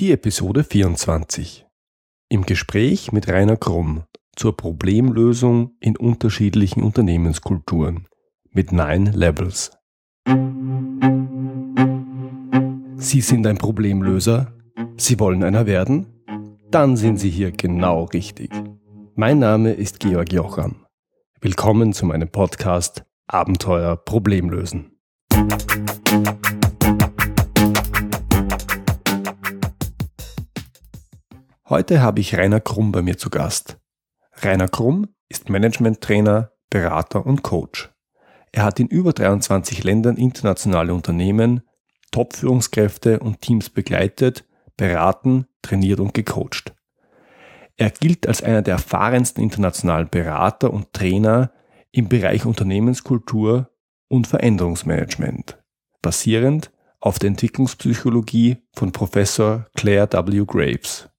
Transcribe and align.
Die 0.00 0.12
Episode 0.12 0.64
24. 0.64 1.66
Im 2.30 2.46
Gespräch 2.46 3.12
mit 3.12 3.28
Rainer 3.28 3.58
Krumm 3.58 4.04
zur 4.34 4.56
Problemlösung 4.56 5.76
in 5.78 5.94
unterschiedlichen 5.94 6.82
Unternehmenskulturen 6.82 8.08
mit 8.50 8.72
Nine 8.72 9.10
Levels. 9.10 9.72
Sie 12.96 13.20
sind 13.20 13.46
ein 13.46 13.58
Problemlöser? 13.58 14.54
Sie 14.96 15.20
wollen 15.20 15.44
einer 15.44 15.66
werden? 15.66 16.06
Dann 16.70 16.96
sind 16.96 17.18
Sie 17.18 17.28
hier 17.28 17.52
genau 17.52 18.04
richtig. 18.04 18.50
Mein 19.16 19.38
Name 19.38 19.74
ist 19.74 20.00
Georg 20.00 20.32
Jocham. 20.32 20.86
Willkommen 21.42 21.92
zu 21.92 22.06
meinem 22.06 22.30
Podcast 22.30 23.04
Abenteuer 23.26 23.98
Problemlösen. 23.98 24.98
Heute 31.70 32.02
habe 32.02 32.18
ich 32.18 32.36
Rainer 32.36 32.58
Krumm 32.58 32.90
bei 32.90 33.00
mir 33.00 33.16
zu 33.16 33.30
Gast. 33.30 33.78
Rainer 34.42 34.66
Krumm 34.66 35.06
ist 35.28 35.50
Management-Trainer, 35.50 36.50
Berater 36.68 37.24
und 37.24 37.44
Coach. 37.44 37.92
Er 38.50 38.64
hat 38.64 38.80
in 38.80 38.88
über 38.88 39.12
23 39.12 39.84
Ländern 39.84 40.16
internationale 40.16 40.92
Unternehmen, 40.92 41.62
Top-Führungskräfte 42.10 43.20
und 43.20 43.40
Teams 43.40 43.70
begleitet, 43.70 44.44
beraten, 44.76 45.46
trainiert 45.62 46.00
und 46.00 46.12
gecoacht. 46.12 46.74
Er 47.76 47.90
gilt 47.90 48.26
als 48.26 48.42
einer 48.42 48.62
der 48.62 48.74
erfahrensten 48.74 49.40
internationalen 49.40 50.08
Berater 50.08 50.72
und 50.72 50.92
Trainer 50.92 51.52
im 51.92 52.08
Bereich 52.08 52.46
Unternehmenskultur 52.46 53.70
und 54.08 54.26
Veränderungsmanagement, 54.26 55.62
basierend 56.02 56.72
auf 56.98 57.20
der 57.20 57.28
Entwicklungspsychologie 57.28 58.56
von 58.72 58.90
Professor 58.90 59.68
Claire 59.76 60.08
W. 60.10 60.44
Graves. 60.44 61.10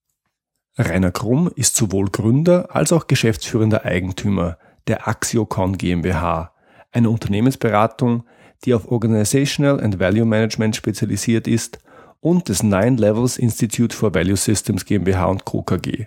Rainer 0.90 1.12
Krumm 1.12 1.52
ist 1.56 1.76
sowohl 1.76 2.10
Gründer 2.10 2.76
als 2.76 2.92
auch 2.92 3.08
geschäftsführender 3.08 3.86
Eigentümer 3.86 4.58
der 4.88 5.08
Axiocon 5.08 5.78
GmbH, 5.78 6.54
eine 6.92 7.10
Unternehmensberatung, 7.10 8.24
die 8.64 8.74
auf 8.74 8.92
Organizational 8.92 9.82
and 9.82 10.00
Value 10.00 10.26
Management 10.26 10.76
spezialisiert 10.76 11.48
ist 11.48 11.80
und 12.20 12.50
des 12.50 12.64
Nine 12.64 12.98
Levels 12.98 13.38
Institute 13.38 13.96
for 13.96 14.14
Value 14.14 14.38
Systems 14.38 14.86
GmbH 14.86 15.26
und 15.26 15.46
Co. 15.46 15.64
KG, 15.64 16.06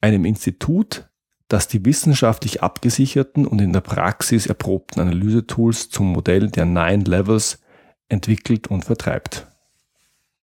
einem 0.00 0.24
Institut, 0.24 1.08
das 1.48 1.68
die 1.68 1.84
wissenschaftlich 1.84 2.62
abgesicherten 2.62 3.46
und 3.46 3.60
in 3.60 3.72
der 3.72 3.80
Praxis 3.80 4.46
erprobten 4.46 5.00
Analysetools 5.00 5.90
zum 5.90 6.12
Modell 6.12 6.50
der 6.50 6.64
Nine 6.64 7.04
Levels 7.04 7.60
entwickelt 8.08 8.68
und 8.68 8.84
vertreibt. 8.84 9.46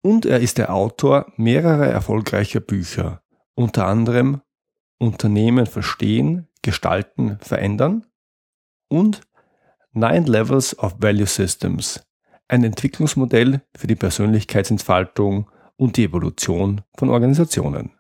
Und 0.01 0.27
er 0.27 0.41
ist 0.41 0.59
der 0.59 0.73
Autor 0.73 1.33
mehrerer 1.37 1.87
erfolgreicher 1.87 2.61
Bücher, 2.61 3.21
unter 3.59 3.89
anderem 3.89 4.41
Unternehmen 4.99 5.67
verstehen, 5.67 6.47
gestalten, 6.63 7.39
verändern 7.41 8.07
und 8.89 9.23
Nine 9.93 10.27
Levels 10.27 10.79
of 10.79 10.95
Value 11.01 11.27
Systems, 11.27 12.07
ein 12.47 12.63
Entwicklungsmodell 12.63 13.63
für 13.77 13.89
die 13.89 13.97
Persönlichkeitsentfaltung 13.97 15.51
und 15.77 15.97
die 15.97 16.05
Evolution 16.05 16.83
von 16.97 17.11
Organisationen. 17.11 17.91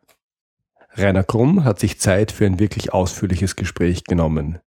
Rainer 0.92 1.24
Krumm 1.24 1.64
hat 1.64 1.80
sich 1.80 1.98
Zeit 1.98 2.30
für 2.30 2.46
ein 2.46 2.60
wirklich 2.60 2.92
ausführliches 2.92 3.56
Gespräch 3.56 4.04
genommen. 4.04 4.60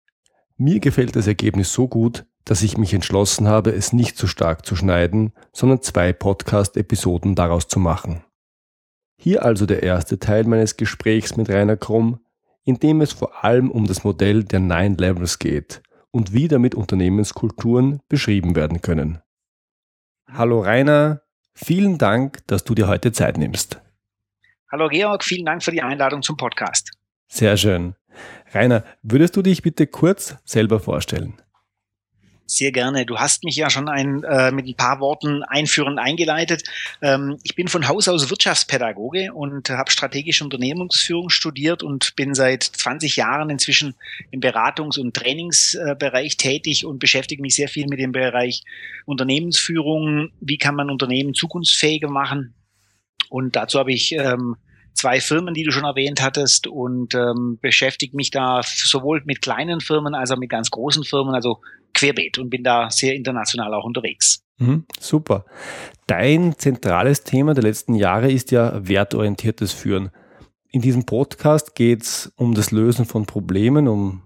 Mir 0.56 0.80
gefällt 0.80 1.16
das 1.16 1.26
Ergebnis 1.26 1.70
so 1.70 1.86
gut, 1.86 2.24
dass 2.46 2.62
ich 2.62 2.78
mich 2.78 2.94
entschlossen 2.94 3.46
habe, 3.46 3.72
es 3.72 3.92
nicht 3.92 4.16
zu 4.16 4.26
stark 4.26 4.64
zu 4.64 4.74
schneiden, 4.74 5.34
sondern 5.52 5.82
zwei 5.82 6.14
Podcast-Episoden 6.14 7.34
daraus 7.34 7.68
zu 7.68 7.78
machen. 7.78 8.24
Hier 9.20 9.44
also 9.44 9.66
der 9.66 9.82
erste 9.82 10.18
Teil 10.18 10.44
meines 10.44 10.76
Gesprächs 10.76 11.36
mit 11.36 11.50
Rainer 11.50 11.76
Krumm, 11.76 12.20
in 12.64 12.78
dem 12.78 13.00
es 13.00 13.12
vor 13.12 13.44
allem 13.44 13.70
um 13.70 13.86
das 13.86 14.04
Modell 14.04 14.44
der 14.44 14.60
Nine 14.60 14.94
Levels 14.96 15.40
geht 15.40 15.82
und 16.12 16.32
wie 16.32 16.46
damit 16.46 16.74
Unternehmenskulturen 16.74 18.00
beschrieben 18.08 18.54
werden 18.54 18.80
können. 18.80 19.20
Hallo 20.30 20.60
Rainer, 20.60 21.22
vielen 21.52 21.98
Dank, 21.98 22.46
dass 22.46 22.62
du 22.62 22.74
dir 22.74 22.86
heute 22.86 23.10
Zeit 23.10 23.38
nimmst. 23.38 23.80
Hallo 24.70 24.88
Georg, 24.88 25.24
vielen 25.24 25.46
Dank 25.46 25.64
für 25.64 25.72
die 25.72 25.82
Einladung 25.82 26.22
zum 26.22 26.36
Podcast. 26.36 26.92
Sehr 27.26 27.56
schön. 27.56 27.94
Rainer, 28.52 28.84
würdest 29.02 29.36
du 29.36 29.42
dich 29.42 29.62
bitte 29.62 29.86
kurz 29.86 30.36
selber 30.44 30.78
vorstellen? 30.78 31.34
Sehr 32.50 32.72
gerne. 32.72 33.04
Du 33.04 33.18
hast 33.18 33.44
mich 33.44 33.56
ja 33.56 33.68
schon 33.68 33.90
ein, 33.90 34.24
äh, 34.24 34.50
mit 34.52 34.66
ein 34.66 34.74
paar 34.74 35.00
Worten 35.00 35.42
einführend 35.42 35.98
eingeleitet. 35.98 36.62
Ähm, 37.02 37.36
ich 37.42 37.54
bin 37.54 37.68
von 37.68 37.86
Haus 37.88 38.08
aus 38.08 38.30
Wirtschaftspädagoge 38.30 39.34
und 39.34 39.68
habe 39.68 39.90
strategische 39.90 40.44
Unternehmensführung 40.44 41.28
studiert 41.28 41.82
und 41.82 42.16
bin 42.16 42.34
seit 42.34 42.62
20 42.62 43.16
Jahren 43.16 43.50
inzwischen 43.50 43.96
im 44.30 44.40
Beratungs- 44.40 44.98
und 44.98 45.12
Trainingsbereich 45.12 46.38
tätig 46.38 46.86
und 46.86 47.00
beschäftige 47.00 47.42
mich 47.42 47.54
sehr 47.54 47.68
viel 47.68 47.86
mit 47.86 47.98
dem 47.98 48.12
Bereich 48.12 48.62
Unternehmensführung. 49.04 50.30
Wie 50.40 50.56
kann 50.56 50.74
man 50.74 50.88
Unternehmen 50.88 51.34
zukunftsfähiger 51.34 52.08
machen? 52.08 52.54
Und 53.28 53.56
dazu 53.56 53.78
habe 53.78 53.92
ich 53.92 54.12
ähm, 54.12 54.56
zwei 54.98 55.20
Firmen, 55.20 55.54
die 55.54 55.62
du 55.62 55.70
schon 55.70 55.84
erwähnt 55.84 56.20
hattest 56.20 56.66
und 56.66 57.14
ähm, 57.14 57.58
beschäftige 57.62 58.16
mich 58.16 58.30
da 58.30 58.60
sowohl 58.62 59.22
mit 59.24 59.40
kleinen 59.40 59.80
Firmen 59.80 60.14
als 60.14 60.30
auch 60.30 60.36
mit 60.36 60.50
ganz 60.50 60.70
großen 60.70 61.04
Firmen, 61.04 61.34
also 61.34 61.60
querbeet 61.94 62.38
und 62.38 62.50
bin 62.50 62.64
da 62.64 62.90
sehr 62.90 63.14
international 63.14 63.72
auch 63.74 63.84
unterwegs. 63.84 64.42
Mhm, 64.58 64.84
super. 65.00 65.44
Dein 66.06 66.58
zentrales 66.58 67.22
Thema 67.22 67.54
der 67.54 67.62
letzten 67.62 67.94
Jahre 67.94 68.30
ist 68.30 68.50
ja 68.50 68.86
wertorientiertes 68.86 69.72
Führen. 69.72 70.10
In 70.70 70.82
diesem 70.82 71.06
Podcast 71.06 71.74
geht 71.74 72.02
es 72.02 72.32
um 72.36 72.54
das 72.54 72.72
Lösen 72.72 73.04
von 73.04 73.24
Problemen, 73.24 73.88
um 73.88 74.22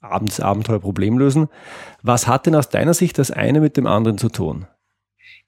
abends 0.00 0.40
Abenteuer 0.40 0.80
Problemlösen. 0.80 1.48
Was 2.02 2.26
hat 2.26 2.46
denn 2.46 2.54
aus 2.54 2.68
deiner 2.68 2.94
Sicht 2.94 3.18
das 3.18 3.30
eine 3.30 3.60
mit 3.60 3.76
dem 3.76 3.86
anderen 3.86 4.18
zu 4.18 4.28
tun? 4.28 4.66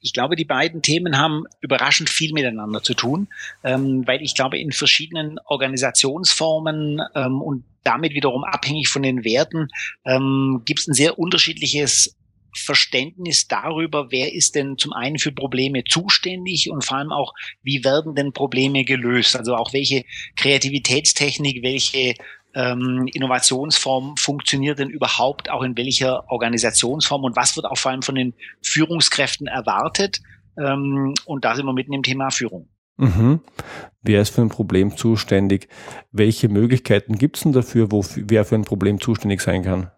Ich 0.01 0.13
glaube, 0.13 0.37
die 0.37 0.45
beiden 0.45 0.83
Themen 0.83 1.19
haben 1.19 1.45
überraschend 1.61 2.11
viel 2.11 2.33
miteinander 2.33 2.83
zu 2.83 2.95
tun, 2.95 3.29
ähm, 3.63 4.07
weil 4.07 4.23
ich 4.23 4.35
glaube, 4.35 4.59
in 4.59 4.73
verschiedenen 4.73 5.39
Organisationsformen 5.47 7.01
ähm, 7.15 7.41
und 7.41 7.65
damit 7.83 8.15
wiederum 8.15 8.45
abhängig 8.45 8.89
von 8.89 9.03
den 9.03 9.25
Werten 9.25 9.69
ähm, 10.05 10.63
gibt 10.65 10.81
es 10.81 10.89
ein 10.89 10.95
sehr 10.95 11.19
unterschiedliches 11.19 12.17
Verständnis 12.57 13.49
darüber, 13.49 14.11
wer 14.11 14.33
ist 14.33 14.55
denn 14.55 14.79
zum 14.79 14.93
einen 14.93 15.19
für 15.19 15.33
Probleme 15.33 15.85
zuständig 15.85 16.71
und 16.71 16.85
vor 16.85 16.99
allem 16.99 17.13
auch, 17.13 17.35
wie 17.63 17.85
werden 17.85 18.15
denn 18.15 18.33
Probleme 18.33 18.85
gelöst? 18.85 19.37
Also 19.37 19.57
auch 19.57 19.73
welche 19.73 20.05
Kreativitätstechnik, 20.37 21.63
welche 21.63 22.15
ähm, 22.55 23.09
Innovationsform 23.13 24.17
funktioniert 24.17 24.79
denn 24.79 24.91
überhaupt 24.91 25.51
auch 25.51 25.63
in 25.63 25.77
welcher 25.77 26.31
Organisationsform 26.31 27.25
und 27.25 27.37
was 27.37 27.57
wird 27.57 27.67
auch 27.67 27.79
vor 27.79 27.91
allem 27.91 28.03
von 28.03 28.15
den 28.15 28.35
Führungskräften 28.63 29.47
erwartet? 29.47 30.21
Ähm, 30.59 31.15
und 31.25 31.45
da 31.45 31.57
sind 31.57 31.67
wir 31.67 31.73
mitten 31.73 31.93
im 31.93 32.03
Thema 32.03 32.31
Führung. 32.31 32.69
Mhm. 32.97 33.41
Wer 34.03 34.21
ist 34.21 34.35
für 34.35 34.43
ein 34.43 34.51
Problem 34.51 34.97
zuständig? 34.97 35.69
Welche 36.13 36.49
Möglichkeiten 36.49 37.19
gibt 37.19 37.37
es 37.37 37.43
denn 37.43 37.53
dafür, 37.53 37.91
wo 37.91 38.05
wer 38.15 38.45
für 38.45 38.55
ein 38.55 38.65
Problem 38.65 39.01
zuständig 39.01 39.41
sein 39.41 39.63
kann? 39.63 39.91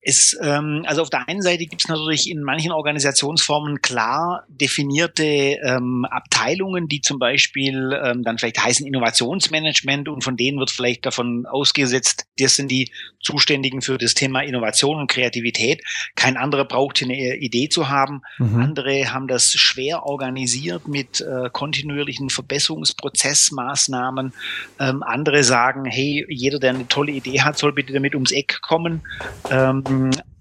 Es, 0.00 0.36
ähm, 0.40 0.84
also 0.86 1.02
auf 1.02 1.10
der 1.10 1.28
einen 1.28 1.42
Seite 1.42 1.66
gibt 1.66 1.82
es 1.82 1.88
natürlich 1.88 2.30
in 2.30 2.42
manchen 2.42 2.70
Organisationsformen 2.70 3.82
klar 3.82 4.44
definierte 4.48 5.24
ähm, 5.24 6.06
Abteilungen, 6.08 6.86
die 6.86 7.00
zum 7.00 7.18
Beispiel 7.18 7.98
ähm, 8.04 8.22
dann 8.22 8.38
vielleicht 8.38 8.64
heißen 8.64 8.86
Innovationsmanagement 8.86 10.08
und 10.08 10.22
von 10.22 10.36
denen 10.36 10.60
wird 10.60 10.70
vielleicht 10.70 11.04
davon 11.04 11.46
ausgesetzt, 11.46 12.26
das 12.38 12.54
sind 12.54 12.70
die 12.70 12.92
Zuständigen 13.20 13.82
für 13.82 13.98
das 13.98 14.14
Thema 14.14 14.42
Innovation 14.42 15.00
und 15.00 15.10
Kreativität. 15.10 15.82
Kein 16.14 16.36
anderer 16.36 16.64
braucht 16.64 17.02
eine 17.02 17.36
Idee 17.36 17.68
zu 17.68 17.88
haben. 17.88 18.22
Mhm. 18.38 18.60
Andere 18.60 19.12
haben 19.12 19.26
das 19.26 19.50
schwer 19.52 20.04
organisiert 20.04 20.86
mit 20.86 21.20
äh, 21.20 21.50
kontinuierlichen 21.50 22.30
Verbesserungsprozessmaßnahmen. 22.30 24.32
Ähm, 24.78 25.02
andere 25.02 25.42
sagen, 25.42 25.86
hey, 25.86 26.24
jeder, 26.28 26.60
der 26.60 26.70
eine 26.70 26.86
tolle 26.86 27.10
Idee 27.12 27.40
hat, 27.40 27.58
soll 27.58 27.72
bitte 27.72 27.92
damit 27.92 28.14
ums 28.14 28.30
Eck 28.30 28.60
kommen. 28.62 29.02
Ähm, 29.50 29.82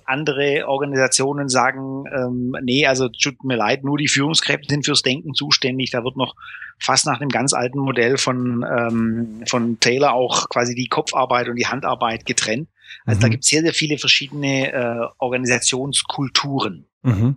andere 0.08 0.68
Organisationen 0.68 1.50
sagen, 1.50 2.06
ähm, 2.16 2.56
nee, 2.64 2.86
also 2.88 3.10
tut 3.10 3.44
mir 3.44 3.58
leid, 3.58 3.84
nur 3.84 3.98
die 3.98 4.08
Führungskräfte 4.08 4.68
sind 4.70 4.86
fürs 4.86 5.02
Denken 5.02 5.34
zuständig. 5.34 5.92
Da 5.92 6.04
wird 6.04 6.16
noch 6.16 6.36
fast 6.80 7.06
nach 7.06 7.20
einem 7.20 7.30
ganz 7.30 7.54
alten 7.54 7.80
Modell 7.80 8.18
von, 8.18 8.64
ähm, 8.64 9.44
von 9.48 9.80
Taylor 9.80 10.14
auch 10.14 10.48
quasi 10.50 10.76
die 10.76 10.88
Kopfarbeit 10.88 11.50
und 11.50 11.58
die 11.58 11.68
Handarbeit 11.68 12.26
getrennt. 12.26 12.70
Also 13.06 13.20
mhm. 13.20 13.22
da 13.22 13.28
gibt 13.30 13.44
es 13.44 13.50
sehr, 13.50 13.62
sehr 13.62 13.74
viele 13.74 13.98
verschiedene 13.98 14.72
äh, 14.72 15.08
Organisationskulturen. 15.18 16.86
Mhm. 17.04 17.36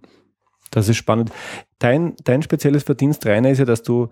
Das 0.71 0.89
ist 0.89 0.97
spannend. 0.97 1.33
Dein, 1.81 2.15
dein 2.23 2.43
spezielles 2.43 2.85
Verdienst, 2.85 3.27
Rainer, 3.27 3.51
ist 3.51 3.59
ja, 3.59 3.65
dass 3.65 3.83
du 3.83 4.11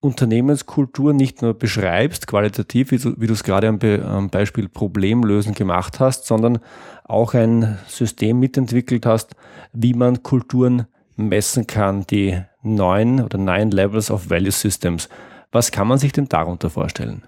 Unternehmenskultur 0.00 1.12
nicht 1.12 1.42
nur 1.42 1.54
beschreibst, 1.54 2.26
qualitativ, 2.26 2.90
wie 2.90 2.98
du, 2.98 3.32
es 3.32 3.44
gerade 3.44 3.68
am, 3.68 3.78
Be 3.78 4.02
am 4.04 4.30
Beispiel 4.30 4.68
Problemlösen 4.68 5.54
gemacht 5.54 6.00
hast, 6.00 6.26
sondern 6.26 6.58
auch 7.04 7.34
ein 7.34 7.78
System 7.86 8.38
mitentwickelt 8.38 9.04
hast, 9.04 9.34
wie 9.72 9.92
man 9.92 10.22
Kulturen 10.22 10.86
messen 11.16 11.66
kann, 11.66 12.06
die 12.06 12.40
neun 12.62 13.20
oder 13.20 13.36
nine 13.36 13.70
Levels 13.70 14.10
of 14.10 14.30
Value 14.30 14.50
Systems. 14.50 15.08
Was 15.52 15.70
kann 15.70 15.88
man 15.88 15.98
sich 15.98 16.12
denn 16.12 16.28
darunter 16.28 16.70
vorstellen? 16.70 17.24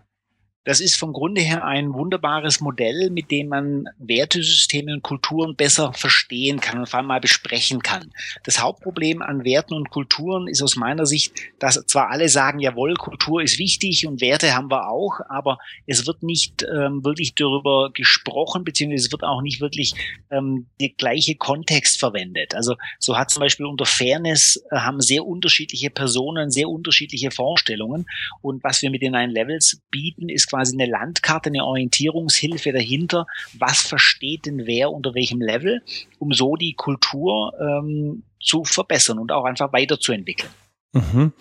Das 0.64 0.80
ist 0.80 0.94
vom 0.94 1.12
Grunde 1.12 1.40
her 1.40 1.64
ein 1.64 1.92
wunderbares 1.92 2.60
Modell, 2.60 3.10
mit 3.10 3.32
dem 3.32 3.48
man 3.48 3.88
Wertesysteme 3.98 4.92
und 4.92 5.02
Kulturen 5.02 5.56
besser 5.56 5.92
verstehen 5.92 6.60
kann 6.60 6.78
und 6.78 6.88
vor 6.88 6.98
allem 6.98 7.08
mal 7.08 7.20
besprechen 7.20 7.82
kann. 7.82 8.12
Das 8.44 8.60
Hauptproblem 8.60 9.22
an 9.22 9.44
Werten 9.44 9.74
und 9.74 9.90
Kulturen 9.90 10.46
ist 10.46 10.62
aus 10.62 10.76
meiner 10.76 11.04
Sicht, 11.04 11.34
dass 11.58 11.84
zwar 11.86 12.10
alle 12.10 12.28
sagen, 12.28 12.60
jawohl, 12.60 12.94
Kultur 12.94 13.42
ist 13.42 13.58
wichtig 13.58 14.06
und 14.06 14.20
Werte 14.20 14.54
haben 14.54 14.70
wir 14.70 14.88
auch, 14.88 15.18
aber 15.28 15.58
es 15.86 16.06
wird 16.06 16.22
nicht 16.22 16.62
ähm, 16.62 17.04
wirklich 17.04 17.34
darüber 17.34 17.90
gesprochen, 17.92 18.62
beziehungsweise 18.62 19.06
es 19.06 19.12
wird 19.12 19.24
auch 19.24 19.42
nicht 19.42 19.60
wirklich 19.60 19.94
ähm, 20.30 20.66
der 20.80 20.90
gleiche 20.90 21.34
Kontext 21.34 21.98
verwendet. 21.98 22.54
Also 22.54 22.76
so 23.00 23.18
hat 23.18 23.30
zum 23.30 23.40
Beispiel 23.40 23.66
unter 23.66 23.86
Fairness 23.86 24.62
äh, 24.70 24.76
haben 24.76 25.00
sehr 25.00 25.26
unterschiedliche 25.26 25.90
Personen 25.90 26.52
sehr 26.52 26.68
unterschiedliche 26.68 27.32
Vorstellungen 27.32 28.06
und 28.42 28.62
was 28.62 28.80
wir 28.82 28.90
mit 28.90 29.02
den 29.02 29.12
Nine 29.12 29.32
Levels 29.32 29.80
bieten, 29.90 30.28
ist 30.28 30.51
quasi 30.52 30.78
eine 30.78 30.90
Landkarte, 30.90 31.48
eine 31.48 31.64
Orientierungshilfe 31.64 32.72
dahinter, 32.72 33.26
was 33.58 33.80
versteht 33.80 34.46
denn 34.46 34.66
wer 34.66 34.92
unter 34.92 35.14
welchem 35.14 35.40
Level, 35.40 35.82
um 36.18 36.32
so 36.32 36.56
die 36.56 36.74
Kultur 36.74 37.54
ähm, 37.58 38.24
zu 38.38 38.64
verbessern 38.64 39.18
und 39.18 39.32
auch 39.32 39.44
einfach 39.44 39.72
weiterzuentwickeln. 39.72 40.50
Mhm. 40.92 41.32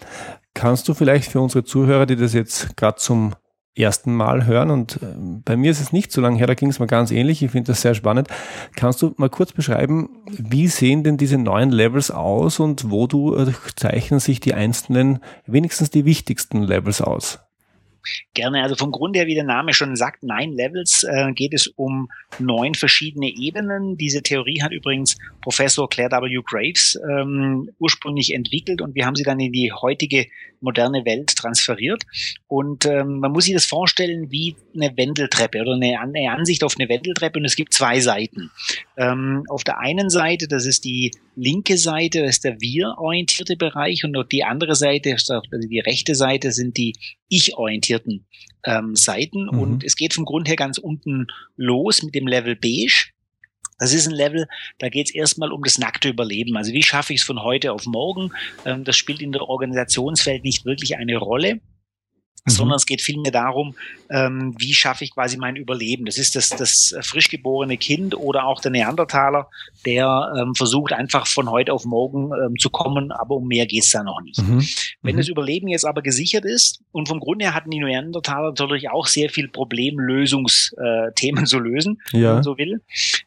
Kannst 0.54 0.88
du 0.88 0.94
vielleicht 0.94 1.30
für 1.30 1.42
unsere 1.42 1.66
Zuhörer, 1.66 2.06
die 2.06 2.16
das 2.16 2.34
jetzt 2.34 2.78
gerade 2.78 2.98
zum 2.98 3.36
ersten 3.76 4.14
Mal 4.14 4.46
hören 4.46 4.70
und 4.70 5.02
äh, 5.02 5.16
bei 5.46 5.56
mir 5.56 5.72
ist 5.72 5.82
es 5.82 5.94
nicht 5.94 6.12
so 6.12 6.22
lange 6.22 6.38
her, 6.38 6.48
da 6.48 6.56
ging 6.56 6.70
es 6.70 6.80
mir 6.80 6.88
ganz 6.88 7.10
ähnlich, 7.10 7.42
ich 7.42 7.52
finde 7.52 7.72
das 7.72 7.82
sehr 7.82 7.96
spannend. 7.96 8.28
Kannst 8.76 9.02
du 9.02 9.14
mal 9.18 9.30
kurz 9.30 9.54
beschreiben, 9.54 10.10
wie 10.28 10.68
sehen 10.68 11.04
denn 11.04 11.18
diese 11.18 11.38
neuen 11.38 11.72
Levels 11.72 12.12
aus 12.12 12.60
und 12.60 12.92
wo 12.92 13.08
du 13.08 13.36
äh, 13.36 13.54
zeichnen 13.76 14.20
sich 14.20 14.40
die 14.42 14.54
einzelnen, 14.54 15.20
wenigstens 15.46 15.90
die 15.90 16.06
wichtigsten 16.06 16.64
Levels 16.64 17.02
aus? 17.02 17.40
Gerne. 18.34 18.64
Also 18.64 18.76
vom 18.76 18.92
Grund 18.92 19.16
her, 19.16 19.28
wie 19.28 19.36
der 19.36 19.44
Name 19.44 19.74
schon 19.74 19.96
sagt, 19.96 20.24
Nine 20.24 20.56
Levels 20.56 21.04
äh, 21.04 21.32
geht 21.34 21.54
es 21.54 21.68
um 21.68 22.10
neun 22.40 22.74
verschiedene 22.76 23.30
Ebenen. 23.30 23.98
Diese 23.98 24.22
Theorie 24.22 24.62
hat 24.62 24.72
übrigens 24.72 25.18
Professor 25.42 25.90
Claire 25.90 26.12
W. 26.12 26.42
Graves 26.46 27.00
ähm, 27.10 27.70
ursprünglich 27.80 28.34
entwickelt 28.34 28.82
und 28.82 28.96
wir 28.96 29.06
haben 29.06 29.16
sie 29.16 29.24
dann 29.24 29.40
in 29.40 29.52
die 29.52 29.72
heutige 29.72 30.28
moderne 30.62 31.06
Welt 31.06 31.36
transferiert. 31.36 32.04
Und 32.48 32.86
ähm, 32.86 33.20
man 33.20 33.32
muss 33.32 33.46
sich 33.46 33.54
das 33.54 33.66
vorstellen 33.66 34.32
wie 34.32 34.56
eine 34.76 34.96
Wendeltreppe 34.96 35.62
oder 35.62 35.74
eine, 35.74 36.00
eine 36.00 36.32
Ansicht 36.32 36.64
auf 36.64 36.76
eine 36.78 36.88
Wendeltreppe 36.88 37.40
und 37.40 37.46
es 37.46 37.56
gibt 37.56 37.74
zwei 37.74 38.00
Seiten. 38.00 38.52
Ähm, 38.98 39.44
auf 39.50 39.64
der 39.64 39.80
einen 39.80 40.10
Seite, 40.10 40.48
das 40.48 40.66
ist 40.66 40.86
die 40.86 41.12
linke 41.36 41.78
Seite, 41.78 42.22
das 42.22 42.32
ist 42.32 42.44
der 42.44 42.62
wir-orientierte 42.62 43.58
Bereich 43.58 44.04
und 44.04 44.16
auf 44.16 44.28
die 44.28 44.44
andere 44.44 44.76
Seite, 44.76 45.12
also 45.12 45.42
die 45.52 45.80
rechte 45.80 46.16
Seite, 46.16 46.52
sind 46.52 46.78
die 46.78 46.94
ich-orientierten 47.32 48.28
ähm, 48.66 48.96
Seiten. 48.96 49.46
Mhm. 49.46 49.60
Und 49.60 49.84
es 49.84 49.96
geht 49.96 50.14
vom 50.14 50.26
Grund 50.26 50.48
her 50.48 50.56
ganz 50.56 50.78
unten 50.78 51.28
los 51.56 52.04
mit 52.04 52.14
dem 52.14 52.28
Level 52.28 52.56
Beige. 52.56 53.12
Das 53.80 53.96
ist 53.96 54.08
ein 54.08 54.14
Level, 54.14 54.48
da 54.78 54.90
geht 54.90 55.08
es 55.08 55.16
erstmal 55.16 55.52
um 55.52 55.64
das 55.64 55.80
nackte 55.80 56.10
Überleben. 56.10 56.56
Also 56.56 56.72
wie 56.72 56.84
schaffe 56.84 57.14
ich 57.14 57.22
es 57.22 57.26
von 57.26 57.42
heute 57.42 57.72
auf 57.72 57.88
morgen? 57.88 58.32
Ähm, 58.64 58.84
das 58.84 58.96
spielt 58.96 59.24
in 59.24 59.32
der 59.32 59.50
Organisationswelt 59.50 60.44
nicht 60.44 60.66
wirklich 60.66 60.98
eine 60.98 61.18
Rolle. 61.18 61.62
Mhm. 62.46 62.52
sondern 62.52 62.76
es 62.78 62.88
geht 62.88 63.02
vielmehr 63.02 63.32
darum, 63.32 63.76
ähm, 64.10 64.56
wie 64.58 64.74
schaffe 64.74 65.04
ich 65.04 65.14
quasi 65.14 65.38
mein 65.38 65.56
Überleben. 65.56 66.06
Das 66.06 66.18
ist 66.18 66.36
das, 66.36 66.50
das 66.50 66.96
frisch 67.02 67.30
geborene 67.30 67.78
Kind 67.78 68.16
oder 68.16 68.46
auch 68.46 68.62
der 68.62 68.72
Neandertaler, 68.72 69.48
der 69.86 70.34
ähm, 70.40 70.56
versucht 70.56 70.92
einfach 70.92 71.28
von 71.28 71.52
heute 71.52 71.72
auf 71.72 71.86
morgen 71.86 72.32
ähm, 72.34 72.56
zu 72.58 72.72
kommen, 72.72 73.12
aber 73.12 73.36
um 73.36 73.48
mehr 73.48 73.68
geht's 73.68 73.92
da 73.92 74.04
noch 74.04 74.22
nicht. 74.22 74.42
Mhm. 74.42 74.66
Wenn 75.04 75.16
mhm. 75.16 75.20
das 75.20 75.28
Überleben 75.28 75.68
jetzt 75.68 75.86
aber 75.86 76.02
gesichert 76.02 76.46
ist 76.46 76.82
und 76.92 77.08
vom 77.08 77.20
Grunde 77.20 77.46
her 77.46 77.54
hatten 77.54 77.70
die 77.70 77.80
Neandertaler 77.80 78.50
natürlich 78.50 78.90
auch 78.90 79.06
sehr 79.06 79.30
viel 79.30 79.48
Problemlösungsthemen 79.48 81.44
äh, 81.44 81.48
zu 81.48 81.60
lösen, 81.60 82.02
ja. 82.12 82.22
wenn 82.22 82.34
man 82.34 82.44
so 82.44 82.58
will, 82.58 82.82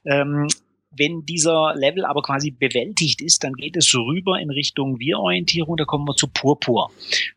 ähm, 0.04 0.48
wenn 0.96 1.24
dieser 1.24 1.74
Level 1.74 2.04
aber 2.04 2.22
quasi 2.22 2.50
bewältigt 2.50 3.20
ist, 3.20 3.44
dann 3.44 3.54
geht 3.54 3.76
es 3.76 3.94
rüber 3.94 4.38
in 4.40 4.50
Richtung 4.50 4.98
Wir-Orientierung, 4.98 5.76
da 5.76 5.84
kommen 5.84 6.06
wir 6.06 6.16
zu 6.16 6.28
Purpur. 6.28 6.90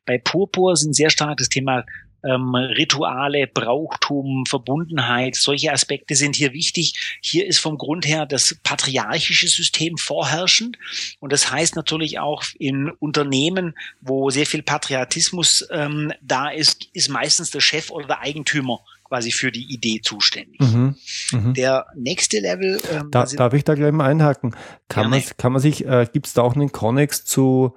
Bei 0.06 0.18
Purpur 0.18 0.76
sind 0.76 0.96
sehr 0.96 1.10
stark 1.10 1.38
das 1.38 1.50
Thema 1.50 1.86
ähm, 2.24 2.56
Rituale, 2.56 3.48
Brauchtum, 3.48 4.46
Verbundenheit, 4.46 5.36
solche 5.36 5.72
Aspekte 5.72 6.16
sind 6.16 6.36
hier 6.36 6.54
wichtig. 6.54 7.20
Hier 7.22 7.46
ist 7.46 7.60
vom 7.60 7.78
Grund 7.78 8.06
her 8.06 8.26
das 8.26 8.58
patriarchische 8.64 9.48
System 9.48 9.98
vorherrschend 9.98 10.78
und 11.20 11.32
das 11.32 11.52
heißt 11.52 11.76
natürlich 11.76 12.20
auch 12.20 12.44
in 12.60 12.90
Unternehmen, 12.90 13.76
wo 14.02 14.30
sehr 14.30 14.46
viel 14.46 14.64
Patriotismus 14.64 15.68
ähm, 15.72 16.12
da 16.22 16.50
ist, 16.50 16.90
ist 16.94 17.10
meistens 17.10 17.52
der 17.52 17.62
Chef 17.62 17.92
oder 17.92 18.08
der 18.08 18.22
Eigentümer 18.22 18.80
quasi 19.08 19.32
für 19.32 19.52
die 19.52 19.74
Idee 19.74 20.02
zuständig. 20.02 20.60
Mhm, 20.60 20.96
mh. 21.32 21.54
Der 21.54 21.86
nächste 21.96 22.40
Level. 22.40 22.80
Ähm, 22.92 23.10
da, 23.12 23.26
darf 23.26 23.54
ich 23.54 23.64
da 23.64 23.76
gleich 23.76 23.92
mal 23.92 24.06
einhaken? 24.06 24.56
Kann, 24.90 25.10
man, 25.10 25.22
kann 25.38 25.52
man 25.54 25.62
sich, 25.62 25.86
äh, 25.86 26.08
gibt 26.12 26.28
es 26.28 26.34
da 26.34 26.42
auch 26.42 26.56
einen 26.56 26.72
Konnex 26.72 27.26
zu 27.26 27.74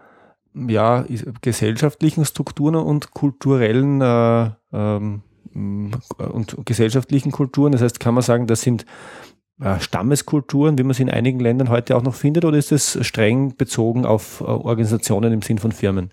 ja, 0.54 1.04
gesellschaftlichen 1.42 2.24
Strukturen 2.24 2.74
und 2.74 3.12
kulturellen 3.12 4.00
äh, 4.00 4.50
ähm, 4.72 5.22
und 5.54 6.56
gesellschaftlichen 6.64 7.32
Kulturen? 7.32 7.72
Das 7.72 7.82
heißt, 7.82 8.00
kann 8.00 8.14
man 8.14 8.22
sagen, 8.22 8.46
das 8.46 8.62
sind 8.62 8.84
äh, 9.60 9.78
Stammeskulturen, 9.78 10.78
wie 10.78 10.82
man 10.82 10.94
sie 10.94 11.02
in 11.02 11.10
einigen 11.10 11.38
Ländern 11.38 11.68
heute 11.68 11.96
auch 11.96 12.02
noch 12.02 12.14
findet, 12.14 12.44
oder 12.44 12.56
ist 12.56 12.72
es 12.72 12.98
streng 13.06 13.56
bezogen 13.56 14.06
auf 14.06 14.40
äh, 14.40 14.44
Organisationen 14.44 15.32
im 15.32 15.42
Sinn 15.42 15.58
von 15.58 15.72
Firmen? 15.72 16.12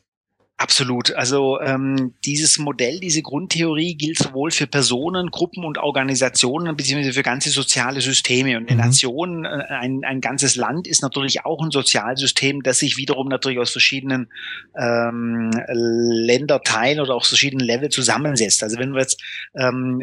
Absolut. 0.59 1.13
Also 1.13 1.62
ähm, 1.62 2.15
dieses 2.25 2.57
Modell, 2.57 3.00
diese 3.00 3.21
Grundtheorie 3.21 3.94
gilt 3.94 4.18
sowohl 4.18 4.50
für 4.50 4.65
Personen, 4.65 5.30
Gruppen 5.30 5.63
und 5.63 5.77
Organisationen 5.77 6.75
beziehungsweise 6.75 7.13
für 7.13 7.21
ganze 7.21 7.51
soziale 7.51 8.01
Systeme. 8.01 8.57
Und 8.57 8.68
eine 8.68 8.81
mhm. 8.81 8.88
Nation, 8.88 9.45
äh, 9.45 9.65
ein, 9.69 10.01
ein 10.04 10.19
ganzes 10.19 10.56
Land 10.56 10.88
ist 10.88 11.04
natürlich 11.04 11.45
auch 11.45 11.63
ein 11.63 11.69
Sozialsystem, 11.69 12.63
das 12.63 12.80
sich 12.80 12.98
wiederum 12.98 13.27
natürlich 13.27 13.59
aus 13.59 13.69
verschiedenen 13.69 14.30
ähm, 14.75 15.51
Länderteilen 15.68 17.01
oder 17.01 17.13
auch 17.13 17.25
verschiedenen 17.25 17.63
Level 17.63 17.89
zusammensetzt. 17.89 18.63
Also 18.63 18.80
wenn 18.80 18.94
wir 18.94 19.01
jetzt 19.01 19.21
ähm, 19.56 20.01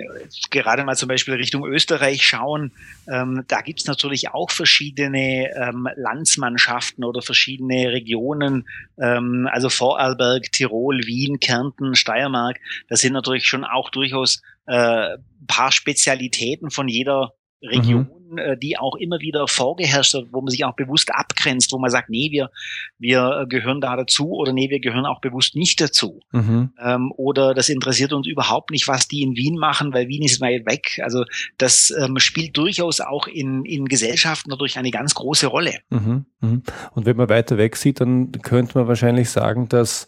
gerade 0.50 0.84
mal 0.84 0.94
zum 0.94 1.08
Beispiel 1.08 1.34
Richtung 1.34 1.66
Österreich 1.66 2.24
schauen, 2.24 2.70
ähm, 3.12 3.42
da 3.48 3.60
gibt's 3.60 3.86
natürlich 3.86 4.28
auch 4.28 4.52
verschiedene 4.52 5.50
ähm, 5.56 5.88
Landsmannschaften 5.96 7.02
oder 7.02 7.22
verschiedene 7.22 7.90
Regionen, 7.90 8.68
ähm, 9.00 9.48
also 9.50 9.68
Vorarlberg 9.68 10.43
Tirol, 10.50 11.06
Wien, 11.06 11.40
Kärnten, 11.40 11.94
Steiermark, 11.94 12.58
das 12.88 13.00
sind 13.00 13.12
natürlich 13.12 13.46
schon 13.46 13.64
auch 13.64 13.90
durchaus 13.90 14.42
äh, 14.66 15.16
paar 15.46 15.72
Spezialitäten 15.72 16.70
von 16.70 16.88
jeder 16.88 17.34
Region, 17.62 18.02
mhm. 18.02 18.23
Äh, 18.38 18.56
die 18.56 18.78
auch 18.78 18.96
immer 18.96 19.20
wieder 19.20 19.46
vorgeherrscht 19.48 20.14
hat, 20.14 20.24
wo 20.32 20.40
man 20.40 20.50
sich 20.50 20.64
auch 20.64 20.74
bewusst 20.74 21.14
abgrenzt, 21.14 21.72
wo 21.72 21.78
man 21.78 21.90
sagt, 21.90 22.10
nee, 22.10 22.30
wir, 22.30 22.50
wir 22.98 23.46
gehören 23.48 23.80
da 23.80 23.96
dazu 23.96 24.32
oder 24.32 24.52
nee, 24.52 24.70
wir 24.70 24.80
gehören 24.80 25.06
auch 25.06 25.20
bewusst 25.20 25.56
nicht 25.56 25.80
dazu. 25.80 26.20
Mhm. 26.32 26.72
Ähm, 26.82 27.12
oder 27.16 27.54
das 27.54 27.68
interessiert 27.68 28.12
uns 28.12 28.26
überhaupt 28.26 28.70
nicht, 28.70 28.88
was 28.88 29.08
die 29.08 29.22
in 29.22 29.36
Wien 29.36 29.56
machen, 29.56 29.92
weil 29.92 30.08
Wien 30.08 30.22
ist 30.22 30.40
weit 30.40 30.66
weg. 30.66 31.00
Also 31.02 31.24
das 31.58 31.92
ähm, 31.98 32.18
spielt 32.18 32.56
durchaus 32.56 33.00
auch 33.00 33.26
in, 33.26 33.64
in 33.64 33.86
Gesellschaften 33.86 34.50
dadurch 34.50 34.78
eine 34.78 34.90
ganz 34.90 35.14
große 35.14 35.46
Rolle. 35.46 35.74
Mhm. 35.90 36.26
mhm. 36.40 36.62
Und 36.92 37.06
wenn 37.06 37.16
man 37.16 37.28
weiter 37.28 37.58
weg 37.58 37.76
sieht, 37.76 38.00
dann 38.00 38.32
könnte 38.42 38.78
man 38.78 38.88
wahrscheinlich 38.88 39.30
sagen, 39.30 39.68
dass 39.68 40.06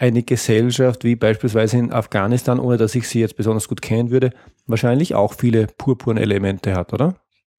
eine 0.00 0.22
Gesellschaft 0.22 1.04
wie 1.04 1.14
beispielsweise 1.14 1.76
in 1.76 1.92
Afghanistan, 1.92 2.58
ohne 2.58 2.78
dass 2.78 2.94
ich 2.94 3.06
sie 3.06 3.20
jetzt 3.20 3.36
besonders 3.36 3.68
gut 3.68 3.82
kennen 3.82 4.10
würde, 4.10 4.30
wahrscheinlich 4.66 5.14
auch 5.14 5.34
viele 5.34 5.66
purpurne 5.66 6.20
Elemente 6.20 6.74
hat, 6.74 6.94
oder? 6.94 7.16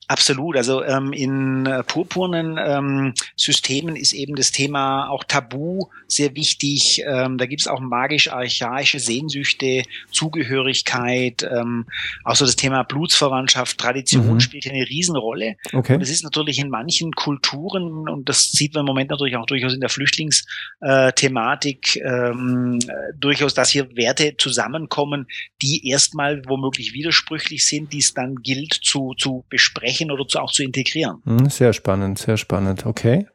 Absolut. 0.08 0.58
Also 0.58 0.84
ähm, 0.84 1.14
in 1.14 1.66
äh, 1.66 1.84
purpurnen 1.84 2.60
ähm, 2.62 3.14
Systemen 3.38 3.96
ist 3.96 4.12
eben 4.12 4.36
das 4.36 4.52
Thema 4.52 5.08
auch 5.08 5.24
Tabu 5.24 5.86
sehr 6.08 6.36
wichtig. 6.36 7.02
Ähm, 7.08 7.38
da 7.38 7.46
gibt 7.46 7.62
es 7.62 7.68
auch 7.68 7.80
magisch-archaische 7.80 9.00
Sehnsüchte, 9.00 9.84
Zugehörigkeit, 10.12 11.48
ähm, 11.50 11.86
auch 12.26 12.36
so 12.36 12.46
das 12.46 12.58
Thema 12.58 12.84
Blutsverwandtschaft, 12.84 13.78
Tradition 13.78 14.34
mhm. 14.34 14.40
spielt 14.42 14.68
eine 14.68 14.86
Riesenrolle. 14.86 15.56
Okay. 15.72 15.94
Und 15.94 16.02
es 16.02 16.10
ist 16.10 16.26
natürlich 16.26 16.60
in 16.60 16.70
manchen 16.70 17.14
Kulturen, 17.14 18.10
und 18.10 18.28
das 18.28 18.52
sieht 18.52 18.74
man 18.74 18.82
im 18.82 18.88
Moment 18.88 19.12
natürlich 19.12 19.38
auch 19.38 19.46
durchaus 19.46 19.74
in 19.74 19.80
der 19.80 19.90
Flüchtlingsthematik, 19.90 22.02
ähm, 22.04 22.80
durchaus, 23.18 23.54
dass 23.54 23.70
hier 23.70 23.96
Werte 23.96 24.36
zusammenkommen, 24.38 25.28
die 25.62 25.88
erstmal 25.88 26.42
womöglich 26.48 26.92
widersprüchlich 26.92 27.66
sind, 27.66 27.94
die 27.94 28.00
es 28.00 28.14
dann 28.14 28.36
gilt 28.36 28.74
zu, 28.74 29.14
zu 29.18 29.46
besprechen 29.48 29.91
sprechen 29.92 30.12
oder 30.12 30.28
zu, 30.28 30.40
auch 30.40 30.52
zu 30.52 30.64
integrieren. 30.64 31.22
Hm, 31.26 31.50
sehr 31.50 31.74
spannend, 31.74 32.20
sehr 32.20 32.38
spannend. 32.38 32.86
Okay. 32.86 33.28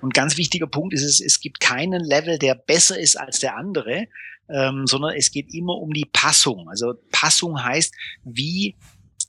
Und 0.00 0.14
ganz 0.14 0.36
wichtiger 0.36 0.66
Punkt 0.66 0.92
ist 0.94 1.04
es, 1.04 1.20
es 1.20 1.40
gibt 1.40 1.60
keinen 1.60 2.02
Level, 2.04 2.38
der 2.38 2.54
besser 2.54 2.98
ist 2.98 3.16
als 3.16 3.40
der 3.40 3.56
andere, 3.56 4.06
ähm, 4.48 4.86
sondern 4.86 5.14
es 5.16 5.30
geht 5.30 5.54
immer 5.54 5.74
um 5.74 5.92
die 5.92 6.08
Passung. 6.12 6.68
Also 6.68 6.94
Passung 7.10 7.62
heißt, 7.62 7.94
wie 8.24 8.76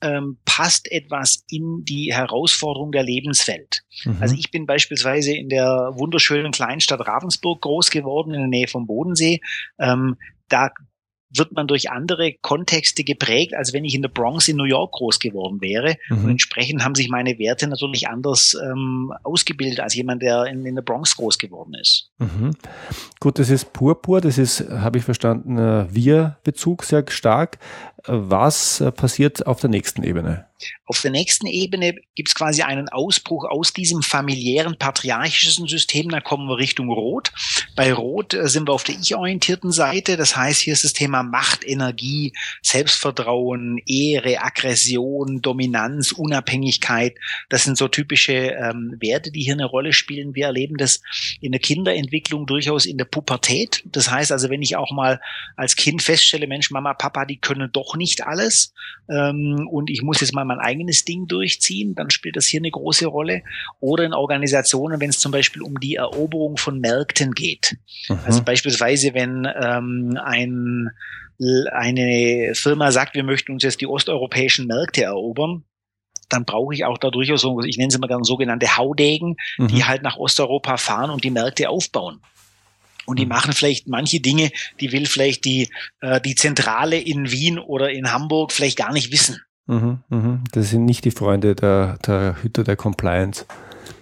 ähm, 0.01 0.37
passt 0.43 0.91
etwas 0.91 1.45
in 1.49 1.83
die 1.85 2.13
Herausforderung 2.13 2.91
der 2.91 3.03
Lebenswelt. 3.03 3.83
Mhm. 4.03 4.17
Also 4.19 4.35
ich 4.37 4.51
bin 4.51 4.65
beispielsweise 4.65 5.33
in 5.33 5.47
der 5.47 5.93
wunderschönen 5.95 6.51
Kleinstadt 6.51 7.07
Ravensburg 7.07 7.61
groß 7.61 7.91
geworden, 7.91 8.33
in 8.33 8.41
der 8.41 8.49
Nähe 8.49 8.67
vom 8.67 8.87
Bodensee. 8.87 9.39
Ähm, 9.79 10.17
da 10.49 10.69
wird 11.37 11.51
man 11.53 11.67
durch 11.67 11.89
andere 11.91 12.33
Kontexte 12.41 13.03
geprägt, 13.03 13.53
als 13.55 13.73
wenn 13.73 13.85
ich 13.85 13.95
in 13.95 14.01
der 14.01 14.09
Bronx 14.09 14.47
in 14.47 14.57
New 14.57 14.63
York 14.65 14.93
groß 14.93 15.19
geworden 15.19 15.61
wäre. 15.61 15.97
Mhm. 16.09 16.23
Und 16.23 16.29
entsprechend 16.31 16.83
haben 16.83 16.95
sich 16.95 17.09
meine 17.09 17.37
Werte 17.39 17.67
natürlich 17.67 18.07
anders 18.07 18.55
ähm, 18.61 19.13
ausgebildet 19.23 19.79
als 19.79 19.95
jemand, 19.95 20.21
der 20.21 20.45
in, 20.45 20.65
in 20.65 20.75
der 20.75 20.81
Bronx 20.81 21.15
groß 21.15 21.37
geworden 21.37 21.73
ist. 21.75 22.11
Mhm. 22.17 22.51
Gut, 23.19 23.39
das 23.39 23.49
ist 23.49 23.73
Purpur, 23.73 24.21
das 24.21 24.37
ist, 24.37 24.69
habe 24.69 24.97
ich 24.97 25.03
verstanden, 25.03 25.57
äh, 25.57 25.93
Wir-Bezug 25.93 26.83
sehr 26.83 27.05
stark. 27.09 27.59
Was 28.07 28.81
äh, 28.81 28.91
passiert 28.91 29.47
auf 29.47 29.59
der 29.59 29.69
nächsten 29.69 30.03
Ebene? 30.03 30.45
Auf 30.85 31.01
der 31.01 31.11
nächsten 31.11 31.47
Ebene 31.47 31.95
gibt 32.15 32.29
es 32.29 32.35
quasi 32.35 32.61
einen 32.61 32.87
Ausbruch 32.89 33.45
aus 33.45 33.73
diesem 33.73 34.01
familiären, 34.03 34.77
patriarchischen 34.77 35.67
System. 35.67 36.09
Da 36.09 36.21
kommen 36.21 36.47
wir 36.47 36.57
Richtung 36.57 36.89
Rot. 36.89 37.31
Bei 37.75 37.91
Rot 37.91 38.33
äh, 38.33 38.47
sind 38.47 38.69
wir 38.69 38.73
auf 38.73 38.85
der 38.85 38.95
ich-orientierten 38.95 39.71
Seite. 39.71 40.15
Das 40.15 40.37
heißt, 40.37 40.61
hier 40.61 40.73
ist 40.73 40.85
das 40.85 40.93
Thema 40.93 41.23
Macht, 41.23 41.67
Energie, 41.67 42.33
Selbstvertrauen, 42.61 43.81
Ehre, 43.85 44.41
Aggression, 44.41 45.41
Dominanz, 45.41 46.13
Unabhängigkeit. 46.13 47.15
Das 47.49 47.63
sind 47.63 47.77
so 47.77 47.87
typische 47.89 48.33
ähm, 48.33 48.95
Werte, 48.99 49.31
die 49.31 49.41
hier 49.41 49.53
eine 49.53 49.65
Rolle 49.65 49.91
spielen. 49.91 50.35
Wir 50.35 50.45
erleben 50.45 50.77
das 50.77 51.01
in 51.41 51.51
der 51.51 51.59
Kinderentwicklung 51.59 52.45
durchaus 52.45 52.85
in 52.85 52.97
der 52.97 53.05
Pubertät. 53.05 53.83
Das 53.85 54.09
heißt 54.09 54.31
also, 54.31 54.49
wenn 54.49 54.61
ich 54.61 54.77
auch 54.77 54.91
mal 54.91 55.19
als 55.57 55.75
Kind 55.75 56.01
feststelle, 56.01 56.47
Mensch, 56.47 56.71
Mama, 56.71 56.93
Papa, 56.93 57.25
die 57.25 57.37
können 57.37 57.69
doch 57.73 57.95
nicht 57.95 58.25
alles 58.25 58.73
ähm, 59.09 59.67
und 59.69 59.89
ich 59.89 60.01
muss 60.01 60.21
jetzt 60.21 60.33
mal 60.33 60.45
mein 60.45 60.59
eigenes 60.59 61.05
Ding 61.05 61.27
durchziehen, 61.27 61.95
dann 61.95 62.09
spielt 62.09 62.37
das 62.37 62.45
hier 62.45 62.59
eine 62.59 62.71
große 62.71 63.05
Rolle. 63.05 63.43
Oder 63.79 64.05
in 64.05 64.13
Organisationen, 64.13 64.99
wenn 64.99 65.09
es 65.09 65.19
zum 65.19 65.31
Beispiel 65.31 65.61
um 65.61 65.79
die 65.79 65.95
Eroberung 65.95 66.57
von 66.57 66.79
Märkten 66.79 67.33
geht. 67.33 67.64
Mhm. 68.09 68.19
Also 68.25 68.43
beispielsweise, 68.43 69.13
wenn 69.13 69.47
ähm, 69.61 70.19
ein, 70.23 70.89
eine 71.71 72.53
Firma 72.53 72.91
sagt, 72.91 73.15
wir 73.15 73.23
möchten 73.23 73.51
uns 73.51 73.63
jetzt 73.63 73.81
die 73.81 73.87
osteuropäischen 73.87 74.67
Märkte 74.67 75.03
erobern, 75.03 75.63
dann 76.29 76.45
brauche 76.45 76.73
ich 76.73 76.85
auch 76.85 76.97
da 76.97 77.11
durchaus 77.11 77.41
so, 77.41 77.61
ich 77.61 77.77
nenne 77.77 77.91
sie 77.91 77.99
mal 77.99 78.07
gerne 78.07 78.23
sogenannte 78.23 78.77
Haudegen, 78.77 79.35
mhm. 79.57 79.67
die 79.67 79.85
halt 79.85 80.01
nach 80.01 80.17
Osteuropa 80.17 80.77
fahren 80.77 81.09
und 81.09 81.23
die 81.23 81.31
Märkte 81.31 81.69
aufbauen. 81.69 82.21
Und 83.05 83.19
die 83.19 83.25
mhm. 83.25 83.29
machen 83.29 83.53
vielleicht 83.53 83.87
manche 83.87 84.19
Dinge, 84.19 84.51
die 84.79 84.91
will 84.91 85.05
vielleicht 85.05 85.45
die, 85.45 85.69
äh, 86.01 86.19
die 86.19 86.35
Zentrale 86.35 86.97
in 86.97 87.31
Wien 87.31 87.59
oder 87.59 87.91
in 87.91 88.11
Hamburg 88.11 88.51
vielleicht 88.51 88.77
gar 88.77 88.91
nicht 88.91 89.11
wissen. 89.11 89.39
Mhm, 89.67 89.99
mhm. 90.09 90.43
Das 90.51 90.69
sind 90.69 90.85
nicht 90.85 91.05
die 91.05 91.11
Freunde 91.11 91.55
der, 91.55 91.97
der 92.05 92.41
Hüter 92.41 92.63
der 92.63 92.75
Compliance. 92.75 93.45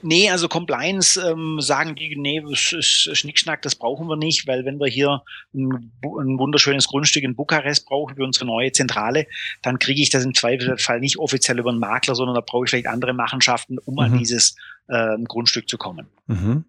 Nee, 0.01 0.29
also 0.29 0.47
Compliance 0.47 1.19
ähm, 1.19 1.59
sagen 1.59 1.95
die, 1.95 2.15
nee, 2.15 2.41
das 2.41 2.73
ist 2.73 3.17
Schnickschnack, 3.17 3.61
das 3.61 3.75
brauchen 3.75 4.07
wir 4.07 4.17
nicht, 4.17 4.47
weil 4.47 4.65
wenn 4.65 4.79
wir 4.79 4.87
hier 4.87 5.23
ein, 5.53 5.91
ein 6.03 6.37
wunderschönes 6.37 6.87
Grundstück 6.87 7.23
in 7.23 7.35
Bukarest 7.35 7.85
brauchen 7.85 8.15
für 8.15 8.23
unsere 8.23 8.45
neue 8.45 8.71
Zentrale, 8.71 9.27
dann 9.61 9.79
kriege 9.79 10.01
ich 10.01 10.09
das 10.09 10.25
im 10.25 10.33
Zweifelsfall 10.33 10.99
nicht 10.99 11.19
offiziell 11.19 11.59
über 11.59 11.69
einen 11.69 11.79
Makler, 11.79 12.15
sondern 12.15 12.35
da 12.35 12.41
brauche 12.41 12.65
ich 12.65 12.69
vielleicht 12.69 12.87
andere 12.87 13.13
Machenschaften, 13.13 13.77
um 13.79 13.95
mhm. 13.95 13.99
an 13.99 14.17
dieses 14.17 14.55
äh, 14.87 15.17
Grundstück 15.27 15.69
zu 15.69 15.77
kommen. 15.77 16.07
Mhm. 16.27 16.65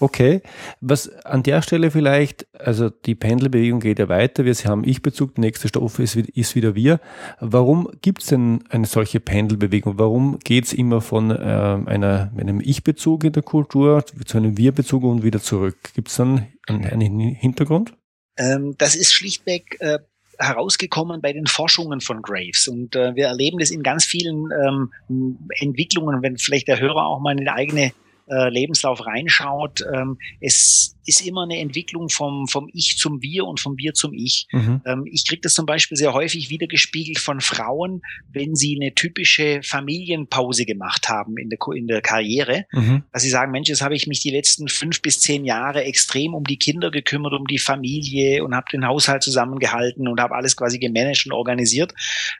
Okay, 0.00 0.42
was 0.80 1.08
an 1.24 1.42
der 1.42 1.60
Stelle 1.62 1.90
vielleicht, 1.90 2.46
also 2.56 2.88
die 2.88 3.16
Pendelbewegung 3.16 3.80
geht 3.80 3.98
ja 3.98 4.08
weiter, 4.08 4.44
wir 4.44 4.54
haben 4.54 4.84
Ich-Bezug, 4.84 5.34
der 5.34 5.42
nächste 5.42 5.68
Stoff 5.68 5.98
ist, 5.98 6.14
ist 6.16 6.54
wieder 6.54 6.74
wir. 6.74 7.00
Warum 7.40 7.88
gibt 8.00 8.22
es 8.22 8.28
denn 8.28 8.64
eine 8.68 8.86
solche 8.86 9.18
Pendelbewegung? 9.18 9.98
Warum 9.98 10.38
geht 10.38 10.66
es 10.66 10.72
immer 10.72 11.00
von 11.00 11.30
äh, 11.30 11.34
einer, 11.34 12.32
einem 12.36 12.60
Ich-Bezug 12.60 13.24
in 13.24 13.32
der 13.32 13.42
Kultur 13.42 14.04
zu 14.24 14.36
einem 14.36 14.56
Wir-Bezug 14.56 15.02
und 15.02 15.24
wieder 15.24 15.40
zurück? 15.40 15.76
Gibt 15.94 16.08
es 16.08 16.16
dann 16.16 16.46
einen, 16.68 16.84
einen 16.84 17.18
Hintergrund? 17.20 17.92
Ähm, 18.36 18.76
das 18.78 18.94
ist 18.94 19.12
schlichtweg 19.12 19.76
äh, 19.80 19.98
herausgekommen 20.38 21.20
bei 21.20 21.32
den 21.32 21.46
Forschungen 21.46 22.00
von 22.00 22.22
Graves. 22.22 22.68
Und 22.68 22.94
äh, 22.94 23.14
wir 23.16 23.26
erleben 23.26 23.58
das 23.58 23.70
in 23.70 23.82
ganz 23.82 24.04
vielen 24.04 24.48
ähm, 24.52 25.38
Entwicklungen, 25.60 26.22
wenn 26.22 26.38
vielleicht 26.38 26.68
der 26.68 26.78
Hörer 26.78 27.06
auch 27.06 27.20
mal 27.20 27.36
eine 27.36 27.52
eigene 27.52 27.92
äh, 28.30 28.48
Lebenslauf 28.48 29.04
reinschaut, 29.06 29.82
ähm, 29.92 30.18
es 30.40 30.94
ist 31.08 31.26
immer 31.26 31.44
eine 31.44 31.58
Entwicklung 31.58 32.10
vom, 32.10 32.46
vom 32.48 32.68
Ich 32.72 32.98
zum 32.98 33.22
Wir 33.22 33.46
und 33.46 33.60
vom 33.60 33.78
Wir 33.78 33.94
zum 33.94 34.12
Ich. 34.12 34.46
Mhm. 34.52 34.82
Ähm, 34.84 35.04
ich 35.10 35.26
kriege 35.26 35.40
das 35.40 35.54
zum 35.54 35.64
Beispiel 35.64 35.96
sehr 35.96 36.12
häufig 36.12 36.50
wieder 36.50 36.66
gespiegelt 36.66 37.18
von 37.18 37.40
Frauen, 37.40 38.02
wenn 38.30 38.54
sie 38.54 38.78
eine 38.78 38.94
typische 38.94 39.60
Familienpause 39.62 40.66
gemacht 40.66 41.08
haben 41.08 41.38
in 41.38 41.48
der, 41.48 41.58
in 41.74 41.86
der 41.86 42.02
Karriere, 42.02 42.66
mhm. 42.72 43.04
dass 43.10 43.22
sie 43.22 43.30
sagen, 43.30 43.52
Mensch, 43.52 43.70
jetzt 43.70 43.80
habe 43.80 43.94
ich 43.94 44.06
mich 44.06 44.20
die 44.20 44.30
letzten 44.30 44.68
fünf 44.68 45.00
bis 45.00 45.20
zehn 45.20 45.46
Jahre 45.46 45.84
extrem 45.84 46.34
um 46.34 46.44
die 46.44 46.58
Kinder 46.58 46.90
gekümmert, 46.90 47.32
um 47.32 47.46
die 47.46 47.58
Familie 47.58 48.44
und 48.44 48.54
habe 48.54 48.66
den 48.70 48.86
Haushalt 48.86 49.22
zusammengehalten 49.22 50.08
und 50.08 50.20
habe 50.20 50.34
alles 50.34 50.56
quasi 50.56 50.78
gemanagt 50.78 51.24
und 51.24 51.32
organisiert. 51.32 51.94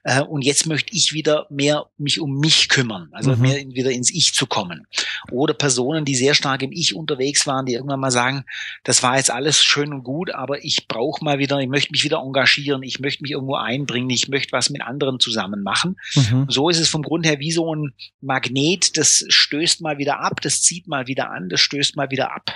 Äh, 0.04 0.20
und 0.20 0.42
jetzt 0.42 0.66
möchte 0.66 0.94
ich 0.94 1.14
wieder 1.14 1.46
mehr 1.48 1.86
mich 1.96 2.20
um 2.20 2.38
mich 2.38 2.68
kümmern, 2.68 3.08
also 3.12 3.34
mhm. 3.34 3.40
mehr 3.40 3.56
wieder 3.68 3.90
ins 3.90 4.12
Ich 4.12 4.34
zu 4.34 4.46
kommen. 4.46 4.86
Oder 5.30 5.54
Personen, 5.54 5.77
die 6.04 6.14
sehr 6.14 6.34
stark 6.34 6.62
im 6.62 6.72
Ich 6.72 6.94
unterwegs 6.94 7.46
waren, 7.46 7.66
die 7.66 7.74
irgendwann 7.74 8.00
mal 8.00 8.10
sagen, 8.10 8.44
das 8.84 9.02
war 9.02 9.16
jetzt 9.16 9.30
alles 9.30 9.62
schön 9.62 9.92
und 9.92 10.04
gut, 10.04 10.30
aber 10.30 10.64
ich 10.64 10.88
brauche 10.88 11.24
mal 11.24 11.38
wieder, 11.38 11.58
ich 11.60 11.68
möchte 11.68 11.92
mich 11.92 12.04
wieder 12.04 12.18
engagieren, 12.18 12.82
ich 12.82 13.00
möchte 13.00 13.22
mich 13.22 13.32
irgendwo 13.32 13.54
einbringen, 13.54 14.10
ich 14.10 14.28
möchte 14.28 14.52
was 14.52 14.70
mit 14.70 14.82
anderen 14.82 15.20
zusammen 15.20 15.62
machen. 15.62 15.96
Mhm. 16.14 16.46
So 16.48 16.68
ist 16.68 16.78
es 16.78 16.88
vom 16.88 17.02
Grund 17.02 17.26
her 17.26 17.38
wie 17.38 17.52
so 17.52 17.74
ein 17.74 17.92
Magnet, 18.20 18.96
das 18.96 19.24
stößt 19.28 19.80
mal 19.80 19.98
wieder 19.98 20.20
ab, 20.20 20.40
das 20.40 20.62
zieht 20.62 20.88
mal 20.88 21.06
wieder 21.06 21.30
an, 21.30 21.48
das 21.48 21.60
stößt 21.60 21.96
mal 21.96 22.10
wieder 22.10 22.34
ab. 22.34 22.50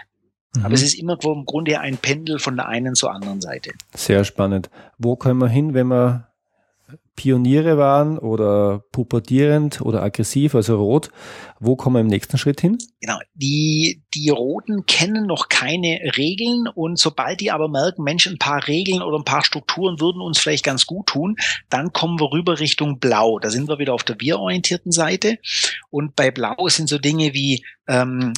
Mhm. 0.54 0.64
Aber 0.64 0.74
es 0.74 0.82
ist 0.82 0.94
immer 0.94 1.18
vom 1.20 1.44
Grund 1.44 1.68
her 1.68 1.80
ein 1.80 1.96
Pendel 1.96 2.38
von 2.38 2.56
der 2.56 2.68
einen 2.68 2.94
zur 2.94 3.12
anderen 3.12 3.40
Seite. 3.40 3.72
Sehr 3.94 4.24
spannend. 4.24 4.70
Wo 4.98 5.16
können 5.16 5.40
wir 5.40 5.48
hin, 5.48 5.74
wenn 5.74 5.88
wir 5.88 6.31
Pioniere 7.14 7.76
waren 7.76 8.18
oder 8.18 8.84
pubertierend 8.90 9.82
oder 9.82 10.02
aggressiv, 10.02 10.54
also 10.54 10.76
rot. 10.76 11.10
Wo 11.60 11.76
kommen 11.76 11.96
wir 11.96 12.00
im 12.00 12.06
nächsten 12.06 12.38
Schritt 12.38 12.60
hin? 12.60 12.78
Genau. 13.00 13.18
Die, 13.34 14.02
die 14.14 14.30
Roten 14.30 14.86
kennen 14.86 15.26
noch 15.26 15.48
keine 15.48 16.00
Regeln 16.16 16.68
und 16.74 16.98
sobald 16.98 17.40
die 17.40 17.50
aber 17.50 17.68
merken, 17.68 18.02
Mensch, 18.02 18.26
ein 18.26 18.38
paar 18.38 18.66
Regeln 18.66 19.02
oder 19.02 19.18
ein 19.18 19.24
paar 19.24 19.44
Strukturen 19.44 20.00
würden 20.00 20.22
uns 20.22 20.38
vielleicht 20.38 20.64
ganz 20.64 20.86
gut 20.86 21.06
tun, 21.06 21.36
dann 21.68 21.92
kommen 21.92 22.18
wir 22.18 22.32
rüber 22.32 22.58
Richtung 22.60 22.98
Blau. 22.98 23.38
Da 23.38 23.50
sind 23.50 23.68
wir 23.68 23.78
wieder 23.78 23.92
auf 23.92 24.04
der 24.04 24.18
wir-orientierten 24.18 24.90
Seite. 24.90 25.38
Und 25.90 26.16
bei 26.16 26.30
Blau 26.30 26.68
sind 26.68 26.88
so 26.88 26.98
Dinge 26.98 27.34
wie 27.34 27.62
ähm, 27.88 28.32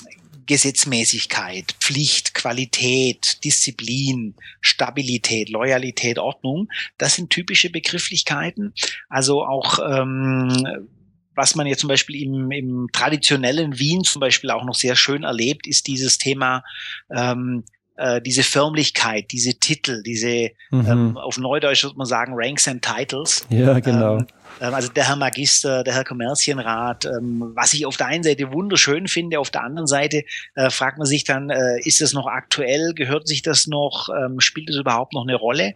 Gesetzmäßigkeit, 0.46 1.74
Pflicht, 1.80 2.34
Qualität, 2.34 3.44
Disziplin, 3.44 4.34
Stabilität, 4.60 5.48
Loyalität, 5.48 6.18
Ordnung. 6.18 6.68
Das 6.98 7.14
sind 7.14 7.30
typische 7.30 7.70
Begrifflichkeiten. 7.70 8.74
Also 9.08 9.44
auch 9.44 9.78
ähm, 9.78 10.88
was 11.36 11.54
man 11.56 11.66
jetzt 11.66 11.80
zum 11.80 11.88
Beispiel 11.88 12.22
im, 12.22 12.50
im 12.50 12.88
traditionellen 12.92 13.78
Wien 13.78 14.04
zum 14.04 14.20
Beispiel 14.20 14.50
auch 14.50 14.64
noch 14.64 14.74
sehr 14.74 14.96
schön 14.96 15.24
erlebt, 15.24 15.66
ist 15.66 15.86
dieses 15.86 16.18
Thema 16.18 16.62
ähm, 17.10 17.64
äh, 17.96 18.20
diese 18.20 18.42
Förmlichkeit, 18.42 19.30
diese 19.30 19.54
Titel, 19.54 20.02
diese 20.02 20.50
mhm. 20.70 20.86
ähm, 20.86 21.16
auf 21.16 21.38
Neudeutsch 21.38 21.84
würde 21.84 21.96
man 21.96 22.06
sagen 22.06 22.32
Ranks 22.34 22.66
and 22.66 22.84
Titles. 22.84 23.46
Ja, 23.50 23.78
genau. 23.78 24.18
Ähm, 24.18 24.26
also 24.60 24.88
der 24.88 25.08
Herr 25.08 25.16
Magister, 25.16 25.84
der 25.84 25.94
Herr 25.94 26.04
Kommerzienrat, 26.04 27.04
ähm, 27.06 27.52
was 27.54 27.72
ich 27.72 27.86
auf 27.86 27.96
der 27.96 28.06
einen 28.06 28.24
Seite 28.24 28.52
wunderschön 28.52 29.08
finde, 29.08 29.38
auf 29.38 29.50
der 29.50 29.64
anderen 29.64 29.86
Seite 29.86 30.24
äh, 30.54 30.70
fragt 30.70 30.98
man 30.98 31.06
sich 31.06 31.24
dann, 31.24 31.50
äh, 31.50 31.80
ist 31.80 32.00
das 32.00 32.12
noch 32.12 32.26
aktuell, 32.26 32.94
gehört 32.94 33.26
sich 33.26 33.42
das 33.42 33.66
noch, 33.66 34.08
ähm, 34.08 34.40
spielt 34.40 34.68
das 34.68 34.76
überhaupt 34.76 35.12
noch 35.12 35.22
eine 35.22 35.36
Rolle? 35.36 35.74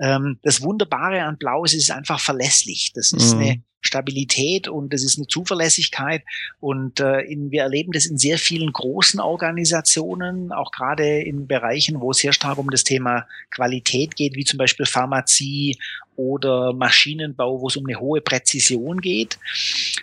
Ähm, 0.00 0.38
das 0.42 0.62
Wunderbare 0.62 1.22
an 1.22 1.38
Blau 1.38 1.64
ist, 1.64 1.74
es 1.74 1.84
ist 1.84 1.90
einfach 1.90 2.20
verlässlich. 2.20 2.92
Das 2.94 3.12
ist 3.12 3.34
mhm. 3.34 3.40
eine 3.40 3.62
Stabilität 3.86 4.68
und 4.68 4.92
es 4.92 5.04
ist 5.04 5.16
eine 5.16 5.26
Zuverlässigkeit. 5.26 6.22
Und 6.60 7.00
äh, 7.00 7.20
in, 7.20 7.50
wir 7.50 7.62
erleben 7.62 7.92
das 7.92 8.06
in 8.06 8.18
sehr 8.18 8.38
vielen 8.38 8.72
großen 8.72 9.20
Organisationen, 9.20 10.52
auch 10.52 10.72
gerade 10.72 11.20
in 11.22 11.46
Bereichen, 11.46 12.00
wo 12.00 12.10
es 12.10 12.18
sehr 12.18 12.32
stark 12.32 12.58
um 12.58 12.70
das 12.70 12.84
Thema 12.84 13.26
Qualität 13.50 14.16
geht, 14.16 14.34
wie 14.34 14.44
zum 14.44 14.58
Beispiel 14.58 14.86
Pharmazie 14.86 15.78
oder 16.16 16.72
Maschinenbau, 16.72 17.60
wo 17.60 17.68
es 17.68 17.76
um 17.76 17.86
eine 17.86 18.00
hohe 18.00 18.20
Präzision 18.20 19.00
geht. 19.00 19.38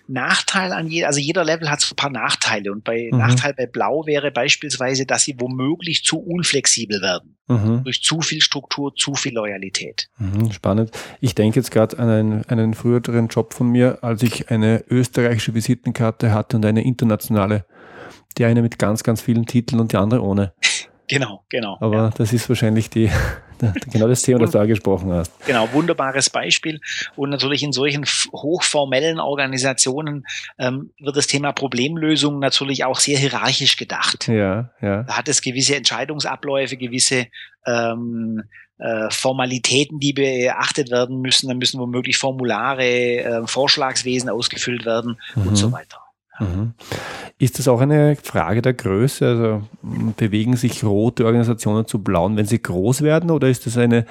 Nachteil 0.07 0.71
an 0.71 0.87
jeder, 0.87 1.07
also 1.07 1.19
jeder 1.19 1.43
Level 1.43 1.69
hat 1.69 1.81
so 1.81 1.93
ein 1.93 1.95
paar 1.95 2.09
Nachteile 2.09 2.71
und 2.71 2.83
bei 2.83 3.09
mhm. 3.11 3.17
Nachteil 3.17 3.53
bei 3.53 3.65
Blau 3.65 4.05
wäre 4.05 4.31
beispielsweise, 4.31 5.05
dass 5.05 5.23
sie 5.23 5.35
womöglich 5.39 6.03
zu 6.03 6.19
unflexibel 6.19 7.01
werden. 7.01 7.35
Mhm. 7.47 7.83
Durch 7.83 8.01
zu 8.01 8.21
viel 8.21 8.41
Struktur, 8.41 8.95
zu 8.95 9.15
viel 9.15 9.33
Loyalität. 9.33 10.07
Mhm, 10.17 10.51
spannend. 10.51 10.91
Ich 11.19 11.35
denke 11.35 11.59
jetzt 11.59 11.71
gerade 11.71 11.99
an 11.99 12.09
einen, 12.09 12.45
einen 12.45 12.73
früheren 12.73 13.27
Job 13.27 13.53
von 13.53 13.67
mir, 13.67 13.99
als 14.01 14.23
ich 14.23 14.49
eine 14.49 14.83
österreichische 14.89 15.53
Visitenkarte 15.53 16.33
hatte 16.33 16.57
und 16.57 16.65
eine 16.65 16.83
internationale. 16.83 17.65
Die 18.37 18.45
eine 18.45 18.61
mit 18.61 18.79
ganz, 18.79 19.03
ganz 19.03 19.21
vielen 19.21 19.45
Titeln 19.45 19.79
und 19.79 19.91
die 19.91 19.97
andere 19.97 20.21
ohne. 20.23 20.53
Genau, 21.13 21.43
genau. 21.47 21.77
Aber 21.79 21.95
ja. 21.95 22.09
das 22.09 22.33
ist 22.33 22.49
wahrscheinlich 22.49 22.89
die, 22.89 23.07
genau 23.91 24.07
das 24.07 24.23
Thema, 24.23 24.39
das 24.39 24.51
du 24.51 24.59
angesprochen 24.59 25.11
hast. 25.11 25.31
Genau, 25.45 25.71
wunderbares 25.71 26.31
Beispiel. 26.31 26.79
Und 27.15 27.29
natürlich 27.29 27.61
in 27.61 27.71
solchen 27.71 28.03
hochformellen 28.31 29.19
Organisationen 29.19 30.25
ähm, 30.57 30.91
wird 30.99 31.15
das 31.15 31.27
Thema 31.27 31.51
Problemlösung 31.51 32.39
natürlich 32.39 32.83
auch 32.83 32.99
sehr 32.99 33.19
hierarchisch 33.19 33.77
gedacht. 33.77 34.27
Ja, 34.27 34.71
ja. 34.81 35.03
Da 35.03 35.17
hat 35.17 35.27
es 35.27 35.43
gewisse 35.43 35.75
Entscheidungsabläufe, 35.75 36.77
gewisse 36.77 37.27
ähm, 37.67 38.41
äh, 38.79 39.11
Formalitäten, 39.11 39.99
die 39.99 40.13
beachtet 40.13 40.89
werden 40.89 41.21
müssen. 41.21 41.47
Da 41.47 41.53
müssen 41.53 41.79
womöglich 41.79 42.17
Formulare, 42.17 42.83
äh, 42.83 43.45
Vorschlagswesen 43.45 44.31
ausgefüllt 44.31 44.83
werden 44.83 45.19
mhm. 45.35 45.47
und 45.47 45.55
so 45.57 45.71
weiter. 45.71 45.99
Mhm. 46.39 46.73
Ist 47.43 47.59
das 47.59 47.67
auch 47.67 47.81
eine 47.81 48.15
Frage 48.15 48.61
der 48.61 48.73
Größe? 48.73 49.27
Also 49.27 49.67
bewegen 50.15 50.55
sich 50.55 50.81
rote 50.81 51.25
Organisationen 51.25 51.85
zu 51.85 52.01
blauen, 52.01 52.37
wenn 52.37 52.45
sie 52.45 52.61
groß 52.61 53.01
werden, 53.01 53.31
oder 53.31 53.49
ist 53.49 53.65
das 53.65 53.75
eine 53.75 54.05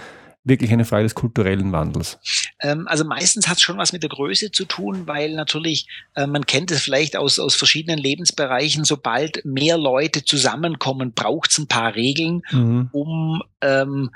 wirklich 0.44 0.70
eine 0.70 0.84
Frage 0.84 1.04
des 1.04 1.14
kulturellen 1.14 1.72
Wandels? 1.72 2.18
Ähm, 2.60 2.86
also 2.88 3.06
meistens 3.06 3.48
hat 3.48 3.56
es 3.56 3.62
schon 3.62 3.78
was 3.78 3.94
mit 3.94 4.02
der 4.02 4.10
Größe 4.10 4.50
zu 4.50 4.66
tun, 4.66 5.06
weil 5.06 5.34
natürlich, 5.34 5.88
äh, 6.14 6.26
man 6.26 6.44
kennt 6.44 6.70
es 6.72 6.82
vielleicht 6.82 7.16
aus, 7.16 7.38
aus 7.38 7.54
verschiedenen 7.54 7.98
Lebensbereichen, 7.98 8.84
sobald 8.84 9.42
mehr 9.46 9.78
Leute 9.78 10.26
zusammenkommen, 10.26 11.14
braucht 11.14 11.52
es 11.52 11.58
ein 11.58 11.68
paar 11.68 11.94
Regeln, 11.94 12.42
mhm. 12.50 12.90
um 12.92 13.42
ähm, 13.62 14.10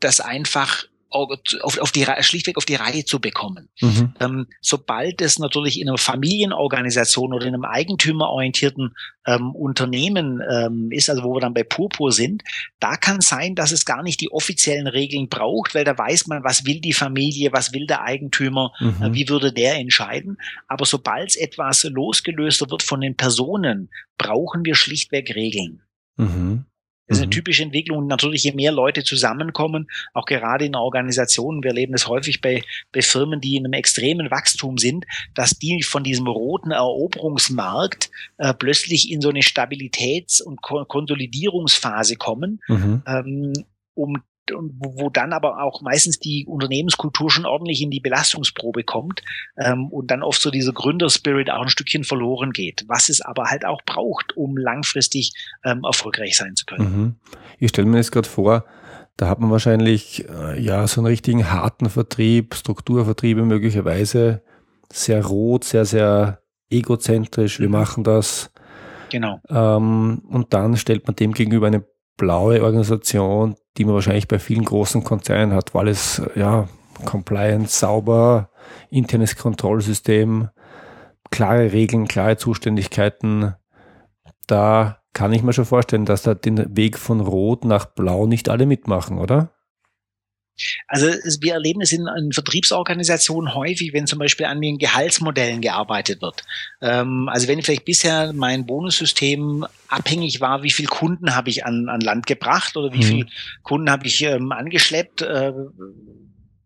das 0.00 0.20
einfach 0.20 0.86
auf, 1.12 1.78
auf 1.78 1.92
die 1.92 2.06
schlichtweg 2.20 2.56
auf 2.56 2.64
die 2.64 2.74
Reihe 2.74 3.04
zu 3.04 3.20
bekommen. 3.20 3.68
Mhm. 3.80 4.14
Ähm, 4.20 4.46
sobald 4.60 5.20
es 5.20 5.38
natürlich 5.38 5.80
in 5.80 5.88
einer 5.88 5.98
Familienorganisation 5.98 7.32
oder 7.32 7.46
in 7.46 7.54
einem 7.54 7.64
eigentümerorientierten 7.64 8.94
ähm, 9.26 9.54
Unternehmen 9.54 10.42
ähm, 10.50 10.90
ist, 10.90 11.10
also 11.10 11.22
wo 11.22 11.34
wir 11.34 11.40
dann 11.40 11.54
bei 11.54 11.62
Purpur 11.62 12.12
sind, 12.12 12.42
da 12.80 12.96
kann 12.96 13.20
sein, 13.20 13.54
dass 13.54 13.72
es 13.72 13.84
gar 13.84 14.02
nicht 14.02 14.20
die 14.20 14.32
offiziellen 14.32 14.86
Regeln 14.86 15.28
braucht, 15.28 15.74
weil 15.74 15.84
da 15.84 15.96
weiß 15.96 16.26
man, 16.26 16.44
was 16.44 16.66
will 16.66 16.80
die 16.80 16.92
Familie, 16.92 17.52
was 17.52 17.72
will 17.72 17.86
der 17.86 18.02
Eigentümer, 18.02 18.72
mhm. 18.80 19.02
äh, 19.02 19.14
wie 19.14 19.28
würde 19.28 19.52
der 19.52 19.76
entscheiden. 19.76 20.38
Aber 20.66 20.86
sobald 20.86 21.30
es 21.30 21.36
etwas 21.36 21.84
losgelöster 21.84 22.70
wird 22.70 22.82
von 22.82 23.00
den 23.00 23.16
Personen, 23.16 23.90
brauchen 24.18 24.64
wir 24.64 24.74
schlichtweg 24.74 25.34
Regeln. 25.34 25.82
Mhm. 26.16 26.66
Das 27.12 27.18
ist 27.18 27.22
eine 27.22 27.26
mhm. 27.28 27.32
typische 27.32 27.62
Entwicklung. 27.62 28.06
natürlich, 28.06 28.44
je 28.44 28.52
mehr 28.52 28.72
Leute 28.72 29.04
zusammenkommen, 29.04 29.88
auch 30.14 30.24
gerade 30.24 30.64
in 30.64 30.74
Organisationen, 30.74 31.62
wir 31.62 31.70
erleben 31.70 31.92
das 31.92 32.08
häufig 32.08 32.40
bei, 32.40 32.62
bei 32.92 33.02
Firmen, 33.02 33.40
die 33.40 33.56
in 33.56 33.64
einem 33.64 33.74
extremen 33.74 34.30
Wachstum 34.30 34.78
sind, 34.78 35.04
dass 35.34 35.58
die 35.58 35.82
von 35.82 36.04
diesem 36.04 36.26
roten 36.26 36.70
Eroberungsmarkt 36.70 38.10
äh, 38.38 38.54
plötzlich 38.54 39.10
in 39.10 39.20
so 39.20 39.28
eine 39.28 39.40
Stabilitäts- 39.40 40.42
und 40.42 40.62
Konsolidierungsphase 40.62 42.16
kommen, 42.16 42.60
mhm. 42.68 43.02
ähm, 43.06 43.52
um 43.94 44.22
wo 44.50 45.10
dann 45.10 45.32
aber 45.32 45.62
auch 45.62 45.82
meistens 45.82 46.18
die 46.18 46.46
Unternehmenskultur 46.46 47.30
schon 47.30 47.46
ordentlich 47.46 47.80
in 47.82 47.90
die 47.90 48.00
Belastungsprobe 48.00 48.82
kommt 48.82 49.22
ähm, 49.56 49.88
und 49.88 50.10
dann 50.10 50.22
oft 50.22 50.40
so 50.40 50.50
dieser 50.50 50.72
Gründerspirit 50.72 51.50
auch 51.50 51.62
ein 51.62 51.68
Stückchen 51.68 52.04
verloren 52.04 52.52
geht, 52.52 52.84
was 52.88 53.08
es 53.08 53.20
aber 53.20 53.44
halt 53.44 53.64
auch 53.64 53.82
braucht, 53.86 54.36
um 54.36 54.56
langfristig 54.56 55.32
ähm, 55.64 55.84
erfolgreich 55.84 56.36
sein 56.36 56.56
zu 56.56 56.66
können. 56.66 56.96
Mhm. 56.96 57.14
Ich 57.58 57.70
stelle 57.70 57.86
mir 57.86 57.98
jetzt 57.98 58.12
gerade 58.12 58.28
vor, 58.28 58.64
da 59.16 59.28
hat 59.28 59.40
man 59.40 59.50
wahrscheinlich 59.50 60.28
äh, 60.28 60.60
ja 60.60 60.86
so 60.86 61.00
einen 61.00 61.06
richtigen 61.06 61.50
harten 61.50 61.88
Vertrieb, 61.88 62.54
Strukturvertriebe 62.54 63.42
möglicherweise, 63.42 64.42
sehr 64.90 65.24
rot, 65.24 65.64
sehr, 65.64 65.84
sehr 65.84 66.42
egozentrisch, 66.70 67.60
wir 67.60 67.68
mhm. 67.68 67.72
machen 67.72 68.04
das. 68.04 68.52
Genau. 69.10 69.40
Ähm, 69.48 70.22
und 70.28 70.54
dann 70.54 70.76
stellt 70.76 71.06
man 71.06 71.14
dem 71.16 71.34
gegenüber 71.34 71.66
eine 71.66 71.84
blaue 72.22 72.62
Organisation, 72.62 73.56
die 73.76 73.84
man 73.84 73.94
wahrscheinlich 73.94 74.28
bei 74.28 74.38
vielen 74.38 74.64
großen 74.64 75.02
Konzernen 75.02 75.52
hat, 75.56 75.74
weil 75.74 75.88
es 75.88 76.22
ja 76.36 76.68
Compliance, 77.04 77.80
sauber, 77.80 78.48
internes 78.90 79.34
Kontrollsystem, 79.34 80.48
klare 81.32 81.72
Regeln, 81.72 82.06
klare 82.06 82.36
Zuständigkeiten. 82.36 83.56
Da 84.46 84.98
kann 85.12 85.32
ich 85.32 85.42
mir 85.42 85.52
schon 85.52 85.64
vorstellen, 85.64 86.04
dass 86.04 86.22
da 86.22 86.34
den 86.34 86.76
Weg 86.76 86.96
von 86.96 87.18
Rot 87.18 87.64
nach 87.64 87.86
Blau 87.86 88.28
nicht 88.28 88.48
alle 88.48 88.66
mitmachen, 88.66 89.18
oder? 89.18 89.50
Also 90.86 91.06
wir 91.40 91.54
erleben 91.54 91.80
es 91.80 91.92
in, 91.92 92.06
in, 92.18 92.32
Vertriebsorganisationen 92.32 93.54
häufig, 93.54 93.92
wenn 93.92 94.06
zum 94.06 94.18
Beispiel 94.18 94.46
an 94.46 94.60
den 94.60 94.78
Gehaltsmodellen 94.78 95.60
gearbeitet 95.60 96.22
wird. 96.22 96.44
Ähm, 96.80 97.28
also 97.30 97.48
wenn 97.48 97.62
vielleicht 97.62 97.84
bisher 97.84 98.32
mein 98.32 98.66
Bonussystem 98.66 99.66
abhängig 99.88 100.40
war, 100.40 100.62
wie 100.62 100.70
viel 100.70 100.86
Kunden 100.86 101.34
habe 101.34 101.50
ich 101.50 101.64
an, 101.64 101.88
an 101.88 102.00
Land 102.00 102.26
gebracht 102.26 102.76
oder 102.76 102.92
wie 102.92 102.98
mhm. 102.98 103.02
viel 103.02 103.26
Kunden 103.62 103.90
habe 103.90 104.06
ich 104.06 104.22
ähm, 104.22 104.52
angeschleppt, 104.52 105.22
äh, 105.22 105.52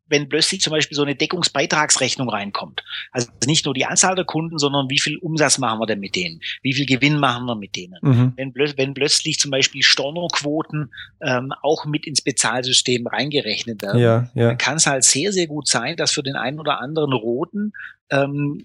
wenn 0.08 0.28
plötzlich 0.28 0.60
zum 0.60 0.72
Beispiel 0.72 0.96
so 0.96 1.02
eine 1.02 1.14
Deckungsbeitragsrechnung 1.14 2.28
reinkommt. 2.28 2.84
Also 3.12 3.28
nicht 3.46 3.64
nur 3.64 3.74
die 3.74 3.86
Anzahl 3.86 4.14
der 4.14 4.24
Kunden, 4.24 4.58
sondern 4.58 4.88
wie 4.88 5.00
viel 5.00 5.18
Umsatz 5.18 5.58
machen 5.58 5.80
wir 5.80 5.86
denn 5.86 6.00
mit 6.00 6.14
denen? 6.16 6.40
Wie 6.62 6.74
viel 6.74 6.86
Gewinn 6.86 7.18
machen 7.18 7.46
wir 7.46 7.56
mit 7.56 7.76
denen? 7.76 7.98
Mhm. 8.02 8.32
Wenn, 8.36 8.54
wenn, 8.54 8.94
plötzlich 8.94 9.38
zum 9.38 9.50
Beispiel 9.50 9.82
Stornoquoten 9.82 10.92
ähm, 11.20 11.52
auch 11.62 11.84
mit 11.86 12.06
ins 12.06 12.22
Bezahlsystem 12.22 13.06
reingerechnet 13.06 13.82
werden, 13.82 14.00
ja, 14.00 14.30
ja. 14.34 14.48
dann 14.48 14.58
kann 14.58 14.76
es 14.76 14.86
halt 14.86 15.04
sehr, 15.04 15.32
sehr 15.32 15.46
gut 15.46 15.68
sein, 15.68 15.96
dass 15.96 16.12
für 16.12 16.22
den 16.22 16.36
einen 16.36 16.60
oder 16.60 16.80
anderen 16.80 17.12
Roten 17.12 17.72
ähm, 18.10 18.64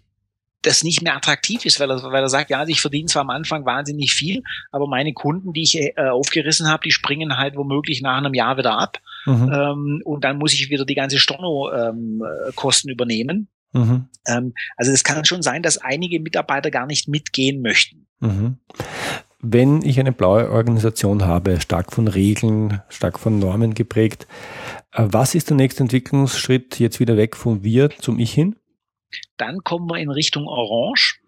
das 0.62 0.84
nicht 0.84 1.02
mehr 1.02 1.16
attraktiv 1.16 1.66
ist, 1.66 1.80
weil 1.80 1.90
er, 1.90 2.04
weil 2.04 2.22
er 2.22 2.30
sagt, 2.30 2.50
ja, 2.52 2.66
ich 2.68 2.82
verdiene 2.82 3.08
zwar 3.08 3.24
am 3.24 3.32
Anfang 3.32 3.66
wahnsinnig 3.66 4.14
viel, 4.14 4.44
aber 4.72 4.88
meine 4.88 5.14
Kunden, 5.14 5.54
die 5.54 5.64
ich 5.64 5.76
äh, 5.76 5.94
aufgerissen 5.98 6.68
habe, 6.70 6.84
die 6.84 6.92
springen 6.92 7.38
halt 7.38 7.56
womöglich 7.56 8.02
nach 8.02 8.18
einem 8.18 8.34
Jahr 8.34 8.58
wieder 8.58 8.78
ab. 8.78 9.00
Mhm. 9.26 9.52
Ähm, 9.54 10.02
und 10.06 10.24
dann 10.24 10.38
muss 10.38 10.54
ich 10.54 10.70
wieder 10.70 10.86
die 10.86 10.96
ganze 10.96 11.20
Storno-Kosten 11.20 12.90
ähm, 12.90 12.94
übernehmen. 12.94 13.48
Mhm. 13.74 14.08
Ähm, 14.28 14.54
also 14.78 14.92
es 14.92 15.04
kann 15.04 15.26
schon 15.26 15.42
sein, 15.42 15.64
dass 15.64 15.78
einige 15.78 16.20
Mitarbeiter 16.20 16.72
gar 16.72 16.86
nicht 16.86 17.08
mitgehen 17.08 17.62
möchten. 17.62 18.08
Mhm. 18.20 18.58
Wenn 19.44 19.82
ich 19.82 20.00
eine 20.00 20.12
blaue 20.12 20.52
Organisation 20.52 21.26
habe, 21.26 21.60
stark 21.62 21.92
von 21.94 22.08
Regeln, 22.08 22.82
stark 22.90 23.18
von 23.18 23.40
Normen 23.40 23.74
geprägt, 23.74 24.28
äh, 24.92 25.04
was 25.08 25.36
ist 25.36 25.50
der 25.50 25.58
nächste 25.58 25.84
Entwicklungsschritt 25.84 26.80
jetzt 26.80 27.00
wieder 27.00 27.18
weg 27.18 27.36
von 27.36 27.64
wir 27.64 27.90
zum 27.90 28.20
Ich 28.20 28.34
hin? 28.34 28.56
Dann 29.38 29.60
kommen 29.64 29.90
wir 29.90 29.98
in 29.98 30.12
Richtung 30.12 30.48
Orange. 30.48 31.21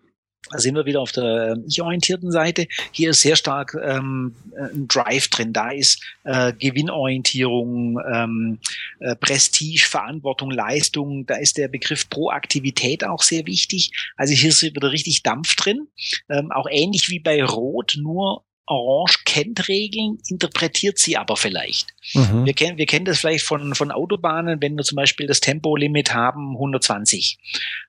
Da 0.52 0.60
sind 0.60 0.76
wir 0.76 0.86
wieder 0.86 1.02
auf 1.02 1.12
der 1.12 1.58
ich-orientierten 1.68 2.32
Seite. 2.32 2.68
Hier 2.92 3.12
ist 3.12 3.22
sehr 3.22 3.36
stark 3.36 3.78
ähm, 3.82 4.36
ein 4.58 4.88
Drive 4.88 5.30
drin. 5.30 5.54
Da 5.54 5.72
ist 5.72 6.04
äh, 6.26 6.54
Gewinnorientierung, 6.54 8.00
ähm, 8.14 8.60
äh, 9.00 9.16
Prestige, 9.16 9.86
Verantwortung, 9.88 10.52
Leistung. 10.52 11.26
Da 11.26 11.36
ist 11.36 11.58
der 11.58 11.70
Begriff 11.70 12.10
Proaktivität 12.10 13.06
auch 13.06 13.24
sehr 13.24 13.46
wichtig. 13.46 13.92
Also 14.18 14.34
hier 14.34 14.50
ist 14.50 14.62
wieder 14.62 14.92
richtig 14.92 15.24
Dampf 15.24 15.56
drin. 15.56 15.88
Ähm, 16.30 16.52
auch 16.52 16.68
ähnlich 16.70 17.10
wie 17.10 17.20
bei 17.20 17.44
Rot, 17.44 17.98
nur 17.98 18.44
Orange 18.66 19.24
kennt 19.26 19.68
Regeln, 19.68 20.20
interpretiert 20.28 20.98
sie 20.98 21.18
aber 21.18 21.36
vielleicht. 21.36 21.94
Mhm. 22.14 22.46
Wir, 22.46 22.54
kennen, 22.54 22.78
wir 22.78 22.86
kennen 22.86 23.06
das 23.06 23.20
vielleicht 23.20 23.46
von, 23.46 23.76
von 23.76 23.92
Autobahnen, 23.92 24.62
wenn 24.62 24.78
wir 24.78 24.84
zum 24.84 24.96
Beispiel 24.96 25.28
das 25.28 25.42
Tempolimit 25.42 26.14
haben, 26.14 26.54
120. 26.54 27.38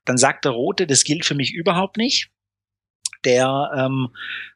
Dann 0.05 0.17
sagt 0.19 0.45
der 0.45 0.53
Rote, 0.53 0.87
das 0.87 1.05
gilt 1.05 1.25
für 1.25 1.35
mich 1.35 1.53
überhaupt 1.53 1.97
nicht. 1.97 2.31
Der 3.25 3.71
ähm, 3.77 4.09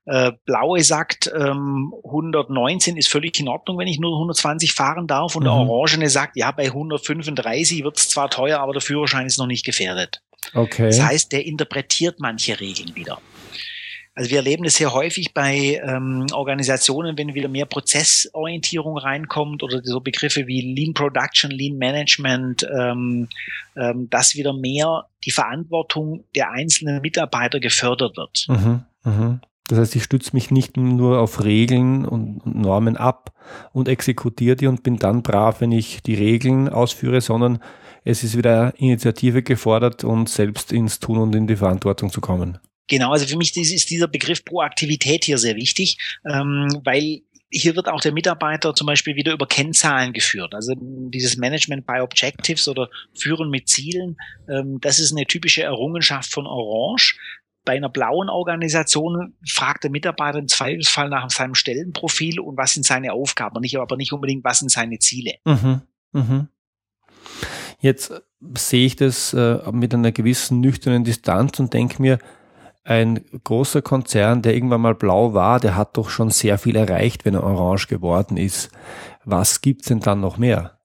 äh, 0.06 0.32
Blaue 0.46 0.82
sagt, 0.82 1.30
ähm, 1.34 1.92
119 2.04 2.96
ist 2.96 3.08
völlig 3.08 3.38
in 3.40 3.48
Ordnung, 3.48 3.78
wenn 3.78 3.88
ich 3.88 3.98
nur 3.98 4.14
120 4.14 4.72
fahren 4.72 5.06
darf. 5.06 5.36
Und 5.36 5.42
mhm. 5.42 5.46
der 5.46 5.54
Orangene 5.54 6.08
sagt, 6.08 6.36
ja, 6.36 6.50
bei 6.50 6.66
135 6.66 7.84
wird 7.84 7.98
es 7.98 8.08
zwar 8.08 8.30
teuer, 8.30 8.60
aber 8.60 8.72
der 8.72 8.82
Führerschein 8.82 9.26
ist 9.26 9.38
noch 9.38 9.46
nicht 9.46 9.64
gefährdet. 9.64 10.22
Okay. 10.54 10.86
Das 10.86 11.02
heißt, 11.02 11.32
der 11.32 11.44
interpretiert 11.46 12.20
manche 12.20 12.58
Regeln 12.58 12.94
wieder. 12.94 13.20
Also 14.18 14.30
wir 14.30 14.38
erleben 14.38 14.64
es 14.64 14.74
sehr 14.74 14.92
häufig 14.92 15.32
bei 15.32 15.80
ähm, 15.80 16.26
Organisationen, 16.32 17.16
wenn 17.16 17.34
wieder 17.34 17.46
mehr 17.46 17.66
Prozessorientierung 17.66 18.98
reinkommt 18.98 19.62
oder 19.62 19.80
so 19.84 20.00
Begriffe 20.00 20.48
wie 20.48 20.60
Lean 20.60 20.92
Production, 20.92 21.52
Lean 21.52 21.78
Management, 21.78 22.66
ähm, 22.76 23.28
ähm, 23.76 24.10
dass 24.10 24.34
wieder 24.34 24.52
mehr 24.52 25.04
die 25.24 25.30
Verantwortung 25.30 26.24
der 26.34 26.50
einzelnen 26.50 27.00
Mitarbeiter 27.00 27.60
gefördert 27.60 28.16
wird. 28.16 28.46
Mhm, 28.48 28.82
mh. 29.04 29.40
Das 29.68 29.78
heißt, 29.78 29.94
ich 29.94 30.02
stütze 30.02 30.34
mich 30.34 30.50
nicht 30.50 30.76
nur 30.76 31.20
auf 31.20 31.44
Regeln 31.44 32.04
und 32.04 32.44
Normen 32.44 32.96
ab 32.96 33.32
und 33.72 33.88
exekutiere 33.88 34.56
die 34.56 34.66
und 34.66 34.82
bin 34.82 34.98
dann 34.98 35.22
brav, 35.22 35.60
wenn 35.60 35.70
ich 35.70 36.02
die 36.02 36.16
Regeln 36.16 36.68
ausführe, 36.68 37.20
sondern 37.20 37.60
es 38.02 38.24
ist 38.24 38.36
wieder 38.36 38.74
Initiative 38.78 39.44
gefordert 39.44 40.02
und 40.02 40.28
selbst 40.28 40.72
ins 40.72 40.98
Tun 40.98 41.18
und 41.18 41.36
in 41.36 41.46
die 41.46 41.54
Verantwortung 41.54 42.10
zu 42.10 42.20
kommen. 42.20 42.58
Genau, 42.88 43.12
also 43.12 43.26
für 43.26 43.36
mich 43.36 43.56
ist 43.56 43.90
dieser 43.90 44.08
Begriff 44.08 44.44
Proaktivität 44.44 45.24
hier 45.24 45.38
sehr 45.38 45.56
wichtig, 45.56 45.98
ähm, 46.24 46.80
weil 46.84 47.22
hier 47.50 47.76
wird 47.76 47.88
auch 47.88 48.00
der 48.00 48.12
Mitarbeiter 48.12 48.74
zum 48.74 48.86
Beispiel 48.86 49.16
wieder 49.16 49.32
über 49.32 49.46
Kennzahlen 49.46 50.12
geführt. 50.12 50.54
Also 50.54 50.74
dieses 50.76 51.36
Management 51.36 51.86
by 51.86 52.00
Objectives 52.00 52.68
oder 52.68 52.90
Führen 53.14 53.50
mit 53.50 53.68
Zielen, 53.68 54.16
ähm, 54.48 54.78
das 54.80 54.98
ist 54.98 55.12
eine 55.12 55.26
typische 55.26 55.62
Errungenschaft 55.62 56.32
von 56.32 56.46
Orange. 56.46 57.18
bei 57.64 57.76
einer 57.76 57.90
blauen 57.90 58.30
Organisation 58.30 59.34
fragt 59.46 59.84
der 59.84 59.90
Mitarbeiter 59.90 60.38
im 60.38 60.48
Zweifelsfall 60.48 61.10
nach 61.10 61.28
seinem 61.28 61.54
Stellenprofil 61.54 62.40
und 62.40 62.56
was 62.56 62.72
sind 62.72 62.86
seine 62.86 63.12
Aufgaben, 63.12 63.60
nicht, 63.60 63.76
aber 63.76 63.96
nicht 63.98 64.12
unbedingt, 64.12 64.42
was 64.42 64.60
sind 64.60 64.70
seine 64.70 64.98
Ziele. 64.98 65.34
Mhm. 65.44 65.82
Mhm. 66.12 66.48
Jetzt 67.80 68.12
sehe 68.56 68.86
ich 68.86 68.96
das 68.96 69.34
äh, 69.34 69.58
mit 69.72 69.92
einer 69.92 70.12
gewissen 70.12 70.60
nüchternen 70.60 71.04
Distanz 71.04 71.60
und 71.60 71.74
denke 71.74 72.00
mir, 72.00 72.18
ein 72.88 73.20
großer 73.44 73.82
Konzern, 73.82 74.40
der 74.40 74.54
irgendwann 74.54 74.80
mal 74.80 74.94
blau 74.94 75.34
war, 75.34 75.60
der 75.60 75.76
hat 75.76 75.98
doch 75.98 76.08
schon 76.08 76.30
sehr 76.30 76.56
viel 76.56 76.74
erreicht, 76.74 77.26
wenn 77.26 77.34
er 77.34 77.44
orange 77.44 77.86
geworden 77.86 78.38
ist. 78.38 78.70
Was 79.24 79.60
gibt's 79.60 79.88
denn 79.88 80.00
dann 80.00 80.20
noch 80.20 80.38
mehr? 80.38 80.77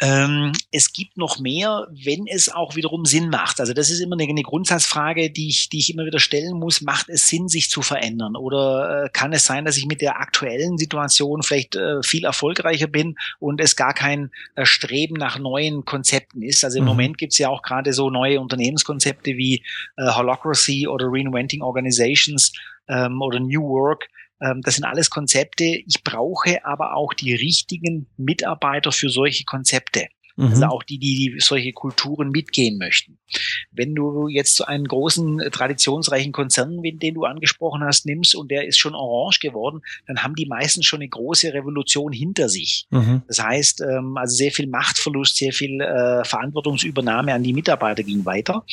Ähm, 0.00 0.52
es 0.70 0.92
gibt 0.92 1.16
noch 1.16 1.40
mehr, 1.40 1.88
wenn 1.90 2.26
es 2.28 2.48
auch 2.48 2.76
wiederum 2.76 3.04
Sinn 3.04 3.30
macht. 3.30 3.58
Also 3.58 3.72
das 3.72 3.90
ist 3.90 4.00
immer 4.00 4.14
eine, 4.14 4.28
eine, 4.28 4.42
Grundsatzfrage, 4.42 5.30
die 5.30 5.48
ich, 5.48 5.70
die 5.70 5.78
ich 5.78 5.92
immer 5.92 6.06
wieder 6.06 6.20
stellen 6.20 6.58
muss. 6.58 6.82
Macht 6.82 7.08
es 7.08 7.26
Sinn, 7.26 7.48
sich 7.48 7.68
zu 7.68 7.82
verändern? 7.82 8.36
Oder 8.36 9.04
äh, 9.04 9.08
kann 9.12 9.32
es 9.32 9.44
sein, 9.44 9.64
dass 9.64 9.76
ich 9.76 9.86
mit 9.86 10.00
der 10.00 10.20
aktuellen 10.20 10.78
Situation 10.78 11.42
vielleicht 11.42 11.74
äh, 11.74 12.02
viel 12.02 12.24
erfolgreicher 12.24 12.86
bin 12.86 13.16
und 13.40 13.60
es 13.60 13.74
gar 13.74 13.92
kein 13.92 14.30
äh, 14.54 14.64
Streben 14.64 15.14
nach 15.14 15.38
neuen 15.38 15.84
Konzepten 15.84 16.42
ist? 16.42 16.64
Also 16.64 16.78
im 16.78 16.84
mhm. 16.84 16.88
Moment 16.90 17.18
gibt 17.18 17.32
es 17.32 17.38
ja 17.38 17.48
auch 17.48 17.62
gerade 17.62 17.92
so 17.92 18.08
neue 18.08 18.40
Unternehmenskonzepte 18.40 19.36
wie 19.36 19.64
äh, 19.96 20.10
Holocracy 20.10 20.86
oder 20.86 21.06
Reinventing 21.08 21.62
Organizations 21.62 22.52
ähm, 22.88 23.20
oder 23.20 23.40
New 23.40 23.62
Work, 23.68 24.08
das 24.62 24.76
sind 24.76 24.84
alles 24.84 25.10
Konzepte. 25.10 25.64
Ich 25.64 26.04
brauche 26.04 26.64
aber 26.64 26.94
auch 26.94 27.12
die 27.12 27.34
richtigen 27.34 28.06
Mitarbeiter 28.16 28.92
für 28.92 29.08
solche 29.08 29.44
Konzepte. 29.44 30.06
Also 30.40 30.64
mhm. 30.64 30.70
auch 30.70 30.84
die, 30.84 30.98
die, 30.98 31.16
die 31.16 31.40
solche 31.40 31.72
Kulturen 31.72 32.30
mitgehen 32.30 32.78
möchten. 32.78 33.18
Wenn 33.72 33.96
du 33.96 34.28
jetzt 34.28 34.54
so 34.54 34.64
einen 34.64 34.86
großen, 34.86 35.40
äh, 35.40 35.50
traditionsreichen 35.50 36.30
Konzern, 36.30 36.80
den 36.80 37.14
du 37.14 37.24
angesprochen 37.24 37.82
hast, 37.82 38.06
nimmst 38.06 38.36
und 38.36 38.48
der 38.48 38.64
ist 38.64 38.78
schon 38.78 38.94
orange 38.94 39.40
geworden, 39.40 39.80
dann 40.06 40.22
haben 40.22 40.36
die 40.36 40.46
meisten 40.46 40.84
schon 40.84 41.00
eine 41.00 41.08
große 41.08 41.52
Revolution 41.52 42.12
hinter 42.12 42.48
sich. 42.48 42.86
Mhm. 42.90 43.22
Das 43.26 43.42
heißt, 43.42 43.80
ähm, 43.80 44.16
also 44.16 44.36
sehr 44.36 44.52
viel 44.52 44.68
Machtverlust, 44.68 45.36
sehr 45.36 45.52
viel 45.52 45.80
äh, 45.80 46.24
Verantwortungsübernahme 46.24 47.34
an 47.34 47.42
die 47.42 47.52
Mitarbeiter 47.52 48.04
ging 48.04 48.24
weiter. 48.24 48.64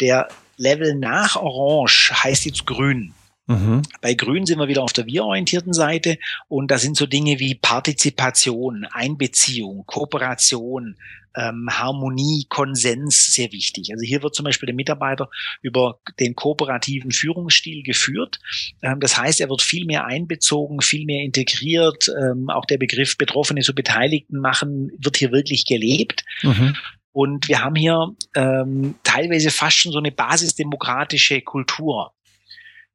Der 0.00 0.28
Level 0.56 0.94
nach 0.94 1.36
Orange 1.36 2.12
heißt 2.24 2.46
jetzt 2.46 2.64
grün. 2.64 3.12
Mhm. 3.46 3.82
Bei 4.00 4.14
Grün 4.14 4.44
sind 4.44 4.58
wir 4.58 4.68
wieder 4.68 4.82
auf 4.82 4.92
der 4.92 5.06
wir-orientierten 5.06 5.72
Seite 5.72 6.18
und 6.48 6.70
da 6.70 6.78
sind 6.78 6.96
so 6.96 7.06
Dinge 7.06 7.38
wie 7.38 7.54
Partizipation, 7.54 8.86
Einbeziehung, 8.90 9.84
Kooperation, 9.86 10.96
ähm, 11.36 11.68
Harmonie, 11.70 12.46
Konsens 12.48 13.34
sehr 13.34 13.52
wichtig. 13.52 13.92
Also 13.92 14.04
hier 14.04 14.22
wird 14.22 14.34
zum 14.34 14.44
Beispiel 14.44 14.66
der 14.66 14.74
Mitarbeiter 14.74 15.28
über 15.62 16.00
den 16.18 16.34
kooperativen 16.34 17.12
Führungsstil 17.12 17.82
geführt. 17.82 18.40
Ähm, 18.82 19.00
das 19.00 19.16
heißt, 19.16 19.40
er 19.40 19.48
wird 19.48 19.62
viel 19.62 19.84
mehr 19.84 20.06
einbezogen, 20.06 20.80
viel 20.80 21.04
mehr 21.04 21.22
integriert. 21.22 22.10
Ähm, 22.20 22.50
auch 22.50 22.64
der 22.64 22.78
Begriff 22.78 23.16
Betroffene 23.16 23.60
zu 23.60 23.74
Beteiligten 23.74 24.38
machen 24.38 24.90
wird 24.98 25.18
hier 25.18 25.30
wirklich 25.30 25.66
gelebt. 25.66 26.24
Mhm. 26.42 26.74
Und 27.12 27.48
wir 27.48 27.62
haben 27.62 27.76
hier 27.76 28.14
ähm, 28.34 28.96
teilweise 29.02 29.50
fast 29.50 29.78
schon 29.78 29.92
so 29.92 29.98
eine 29.98 30.12
basisdemokratische 30.12 31.40
Kultur. 31.42 32.12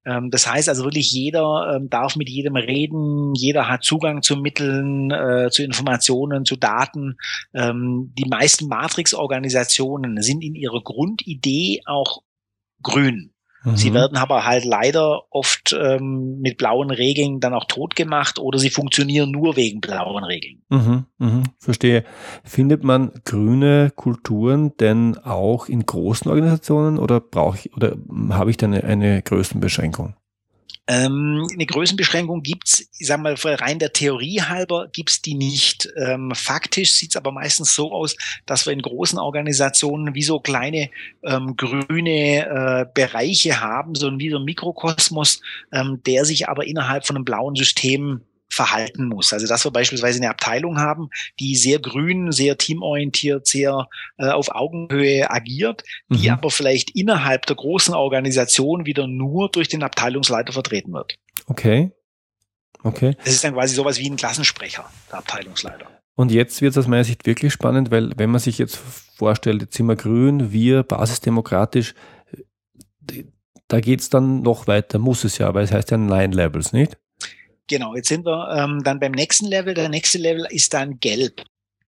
Ähm, 0.06 0.32
das 0.32 0.52
heißt 0.52 0.70
also 0.70 0.84
wirklich, 0.84 1.12
jeder 1.12 1.76
ähm, 1.76 1.90
darf 1.90 2.16
mit 2.16 2.30
jedem 2.30 2.56
reden, 2.56 3.34
jeder 3.36 3.68
hat 3.68 3.84
Zugang 3.84 4.22
zu 4.22 4.38
Mitteln, 4.38 5.12
äh, 5.12 5.50
zu 5.52 5.64
Informationen, 5.64 6.46
zu 6.46 6.56
Daten. 6.56 7.18
Ähm, 7.54 8.14
die 8.18 8.28
meisten 8.30 8.68
Matrix-Organisationen 8.68 10.22
sind 10.22 10.44
in 10.44 10.56
ihrer 10.56 10.82
Grundidee 10.82 11.82
auch 11.86 12.24
grün. 12.82 13.34
Sie 13.64 13.92
mhm. 13.92 13.96
werden 13.96 14.18
aber 14.18 14.46
halt 14.46 14.66
leider 14.66 15.22
oft 15.30 15.76
ähm, 15.80 16.40
mit 16.40 16.58
blauen 16.58 16.90
Regeln 16.90 17.40
dann 17.40 17.54
auch 17.54 17.66
tot 17.66 17.96
gemacht 17.96 18.40
oder 18.40 18.58
sie 18.58 18.72
funktionieren 18.72 19.30
nur 19.30 19.56
wegen 19.56 19.82
blauen 19.82 20.24
Regeln. 20.24 20.64
Mhm, 20.70 21.06
mhm, 21.20 21.44
verstehe. 21.60 22.04
Findet 22.44 22.84
man 22.84 23.12
grüne 23.24 23.92
Kulturen 23.96 24.76
denn 24.78 25.16
auch 25.20 25.70
in 25.70 25.86
großen 25.86 26.30
Organisationen 26.30 26.98
oder 26.98 27.20
brauche 27.20 27.58
ich 27.58 27.76
oder 27.76 27.96
habe 28.32 28.50
ich 28.50 28.58
da 28.58 28.66
eine, 28.66 28.84
eine 28.84 29.22
Größenbeschränkung? 29.22 30.16
Ähm, 30.92 31.48
eine 31.54 31.66
Größenbeschränkung 31.66 32.44
gibt's, 32.44 32.86
ich 33.00 33.08
sag 33.08 33.22
mal, 33.22 33.36
rein 33.36 33.80
der 33.80 33.94
Theorie 33.94 34.42
halber 34.42 34.90
gibt's 34.92 35.22
die 35.22 35.36
nicht. 35.36 35.88
Ähm, 35.96 36.34
faktisch 36.36 36.96
sieht's 36.96 37.16
aber 37.16 37.32
meistens 37.32 37.74
so 37.74 37.94
aus, 37.94 38.18
dass 38.46 38.66
wir 38.66 38.74
in 38.74 38.82
großen 38.82 39.18
Organisationen 39.18 40.14
wie 40.16 40.24
so 40.24 40.42
kleine 40.42 40.90
ähm, 41.24 41.56
grüne 41.56 42.46
äh, 42.46 42.86
Bereiche 42.94 43.62
haben, 43.62 43.96
so 43.96 44.12
wie 44.20 44.32
so 44.32 44.38
ein 44.38 44.44
Mikrokosmos, 44.44 45.40
ähm, 45.72 46.02
der 46.06 46.26
sich 46.26 46.50
aber 46.50 46.68
innerhalb 46.68 47.08
von 47.08 47.16
einem 47.16 47.24
blauen 47.24 47.56
System 47.56 48.20
verhalten 48.52 49.08
muss. 49.08 49.34
Also 49.34 49.48
dass 49.48 49.64
wir 49.64 49.72
beispielsweise 49.72 50.20
eine 50.20 50.30
Abteilung 50.30 50.80
haben, 50.80 51.10
die 51.40 51.56
sehr 51.56 51.80
grün, 51.80 52.32
sehr 52.32 52.58
teamorientiert, 52.58 53.48
sehr 53.48 53.88
äh, 54.18 54.30
auf 54.30 54.54
Augenhöhe 54.54 55.30
agiert, 55.32 55.84
die 56.10 56.28
mhm. 56.28 56.34
aber 56.34 56.52
vielleicht 56.52 56.96
innerhalb 56.96 57.46
der 57.46 57.56
großen 57.56 57.94
Organisation 57.94 58.86
wieder 58.86 59.08
nur 59.08 59.50
durch 59.50 59.70
den 59.70 59.84
Abteilungsleiter 59.84 60.54
vertreten 60.54 60.94
wird. 60.94 61.18
Okay. 61.48 61.92
Okay. 62.84 63.16
Das 63.24 63.34
ist 63.34 63.44
dann 63.44 63.54
quasi 63.54 63.76
sowas 63.76 64.00
wie 64.00 64.10
ein 64.10 64.16
Klassensprecher, 64.16 64.86
der 65.12 65.20
Abteilungsleiter. 65.20 65.86
Und 66.16 66.32
jetzt 66.32 66.62
wird 66.62 66.72
es 66.72 66.78
aus 66.78 66.88
meiner 66.88 67.04
Sicht 67.04 67.26
wirklich 67.26 67.54
spannend, 67.54 67.92
weil 67.92 68.12
wenn 68.18 68.30
man 68.30 68.40
sich 68.40 68.58
jetzt 68.58 68.80
vorstellt, 69.16 69.62
jetzt 69.62 69.76
sind 69.76 69.86
wir 69.86 69.96
grün, 69.96 70.52
wir 70.52 70.84
basisdemokratisch, 70.84 71.94
da 73.68 73.80
geht 73.80 74.02
es 74.02 74.10
dann 74.10 74.42
noch 74.42 74.68
weiter, 74.68 75.00
muss 75.00 75.24
es 75.24 75.38
ja, 75.38 75.54
weil 75.54 75.64
es 75.64 75.72
heißt 75.72 75.92
ja 75.92 75.98
Nine 75.98 76.36
Levels, 76.36 76.74
nicht? 76.74 76.98
Genau, 77.68 77.96
jetzt 77.96 78.10
sind 78.10 78.26
wir 78.26 78.50
ähm, 78.56 78.84
dann 78.84 79.00
beim 79.00 79.12
nächsten 79.12 79.46
Level. 79.46 79.74
Der 79.74 79.90
nächste 79.90 80.18
Level 80.18 80.46
ist 80.50 80.74
dann 80.74 81.00
Gelb. 81.00 81.44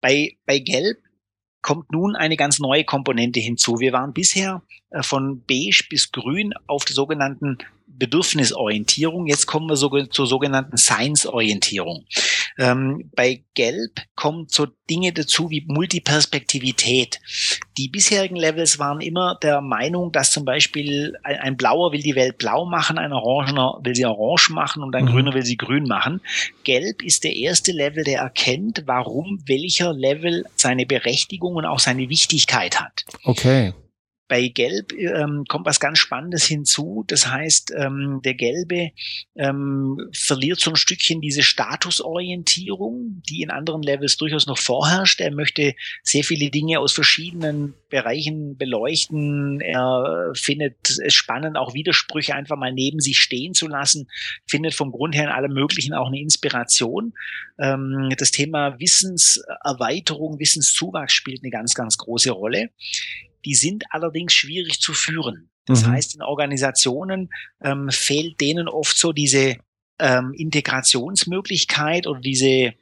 Bei, 0.01 0.37
bei 0.47 0.59
Gelb 0.59 0.99
kommt 1.63 1.91
nun 1.91 2.15
eine 2.15 2.37
ganz 2.37 2.61
neue 2.61 2.85
Komponente 2.85 3.41
hinzu. 3.41 3.81
Wir 3.81 3.93
waren 3.93 4.13
bisher 4.13 4.63
äh, 4.91 5.03
von 5.03 5.43
beige 5.47 5.85
bis 5.91 6.13
grün 6.13 6.55
auf 6.67 6.85
der 6.85 6.95
sogenannten 6.95 7.59
Bedürfnisorientierung. 7.87 9.27
Jetzt 9.27 9.47
kommen 9.47 9.69
wir 9.69 9.77
so, 9.77 9.89
zur 10.07 10.27
sogenannten 10.27 10.77
Science-Orientierung. 10.77 12.07
Ähm, 12.59 13.11
bei 13.15 13.43
Gelb 13.55 14.01
kommen 14.15 14.47
so 14.49 14.67
Dinge 14.89 15.13
dazu 15.13 15.51
wie 15.51 15.65
Multiperspektivität. 15.67 17.21
Die 17.77 17.89
bisherigen 17.89 18.37
Levels 18.37 18.79
waren 18.79 19.01
immer 19.01 19.39
der 19.43 19.61
Meinung, 19.61 20.13
dass 20.13 20.31
zum 20.31 20.45
Beispiel 20.45 21.17
ein, 21.23 21.37
ein 21.37 21.57
Blauer 21.57 21.93
will 21.93 22.03
die 22.03 22.15
Welt 22.15 22.39
blau 22.39 22.65
machen, 22.65 22.99
ein 22.99 23.13
Orangener 23.13 23.79
will 23.83 23.95
sie 23.95 24.07
orange 24.07 24.51
machen 24.51 24.83
und 24.83 24.95
ein 24.95 25.05
mhm. 25.05 25.09
Grüner 25.09 25.35
will 25.35 25.45
sie 25.45 25.57
grün 25.57 25.85
machen. 25.85 26.21
Gelb 26.65 27.03
ist 27.03 27.25
der 27.25 27.35
erste 27.35 27.73
Level, 27.73 28.05
der 28.05 28.21
erkennt, 28.21 28.83
warum 28.87 29.43
welcher 29.47 29.93
Level 29.93 30.45
seine 30.57 30.87
Berechtigung 30.87 31.57
und 31.57 31.67
auch 31.67 31.79
seine 31.79 32.09
Wichtigkeit 32.09 32.81
hat. 32.81 33.05
Okay. 33.25 33.75
Bei 34.29 34.49
Gelb 34.49 34.93
ähm, 34.93 35.45
kommt 35.49 35.67
was 35.67 35.79
ganz 35.79 35.99
Spannendes 35.99 36.45
hinzu. 36.45 37.05
Das 37.07 37.29
heißt, 37.29 37.73
ähm, 37.77 38.21
der 38.25 38.35
Gelbe 38.35 38.91
ähm, 39.37 40.11
verliert 40.13 40.61
so 40.61 40.71
ein 40.71 40.77
Stückchen 40.77 41.21
diese 41.21 41.43
Statusorientierung, 41.43 43.23
die 43.29 43.43
in 43.43 43.51
anderen 43.51 43.83
Levels 43.83 44.17
durchaus 44.17 44.47
noch 44.47 44.59
vorherrscht. 44.59 45.21
Er 45.21 45.31
möchte 45.31 45.75
sehr 46.03 46.25
viele 46.25 46.51
Dinge 46.51 46.81
aus 46.81 46.93
verschiedenen 46.93 47.75
Bereichen 47.89 48.57
beleuchten. 48.57 49.61
Er 49.61 50.33
findet 50.35 50.99
es 51.05 51.15
spannend, 51.15 51.57
auch 51.57 51.75
Widersprüche 51.75 52.35
einfach 52.35 52.57
mal 52.57 52.73
neben 52.73 52.99
sich 52.99 53.19
stehen 53.19 53.55
zu 53.55 53.69
lassen. 53.69 54.09
Findet 54.47 54.75
vom 54.75 54.91
Grund 54.91 55.15
her 55.15 55.25
in 55.25 55.31
allem 55.31 55.53
Möglichen 55.53 55.95
auch 55.95 56.09
eine 56.09 56.21
Inspiration. 56.21 57.15
Ähm, 57.61 58.13
das 58.19 58.33
Thema 58.33 58.81
Wissenserweiterung, 58.81 60.41
Wissenszuwachs 60.41 61.13
spielt 61.13 61.43
eine 61.43 61.51
ganz, 61.51 61.75
ganz 61.75 61.97
große 61.97 62.33
Rolle. 62.33 62.71
Die 63.47 63.55
sind 63.55 63.85
allerdings 63.91 64.35
schwierig 64.35 64.81
zu 64.81 64.93
führen. 64.93 65.51
Das 65.67 65.87
mhm. 65.87 65.93
heißt, 65.93 66.15
in 66.17 66.23
Organisationen 66.23 67.31
ähm, 67.63 67.89
fehlt 67.91 68.41
denen 68.41 68.69
oft 68.69 68.99
so 68.99 69.13
diese 69.13 69.57
ähm, 69.99 70.33
Integrationsmöglichkeit 70.35 72.07
oder 72.07 72.21
diese, 72.21 72.75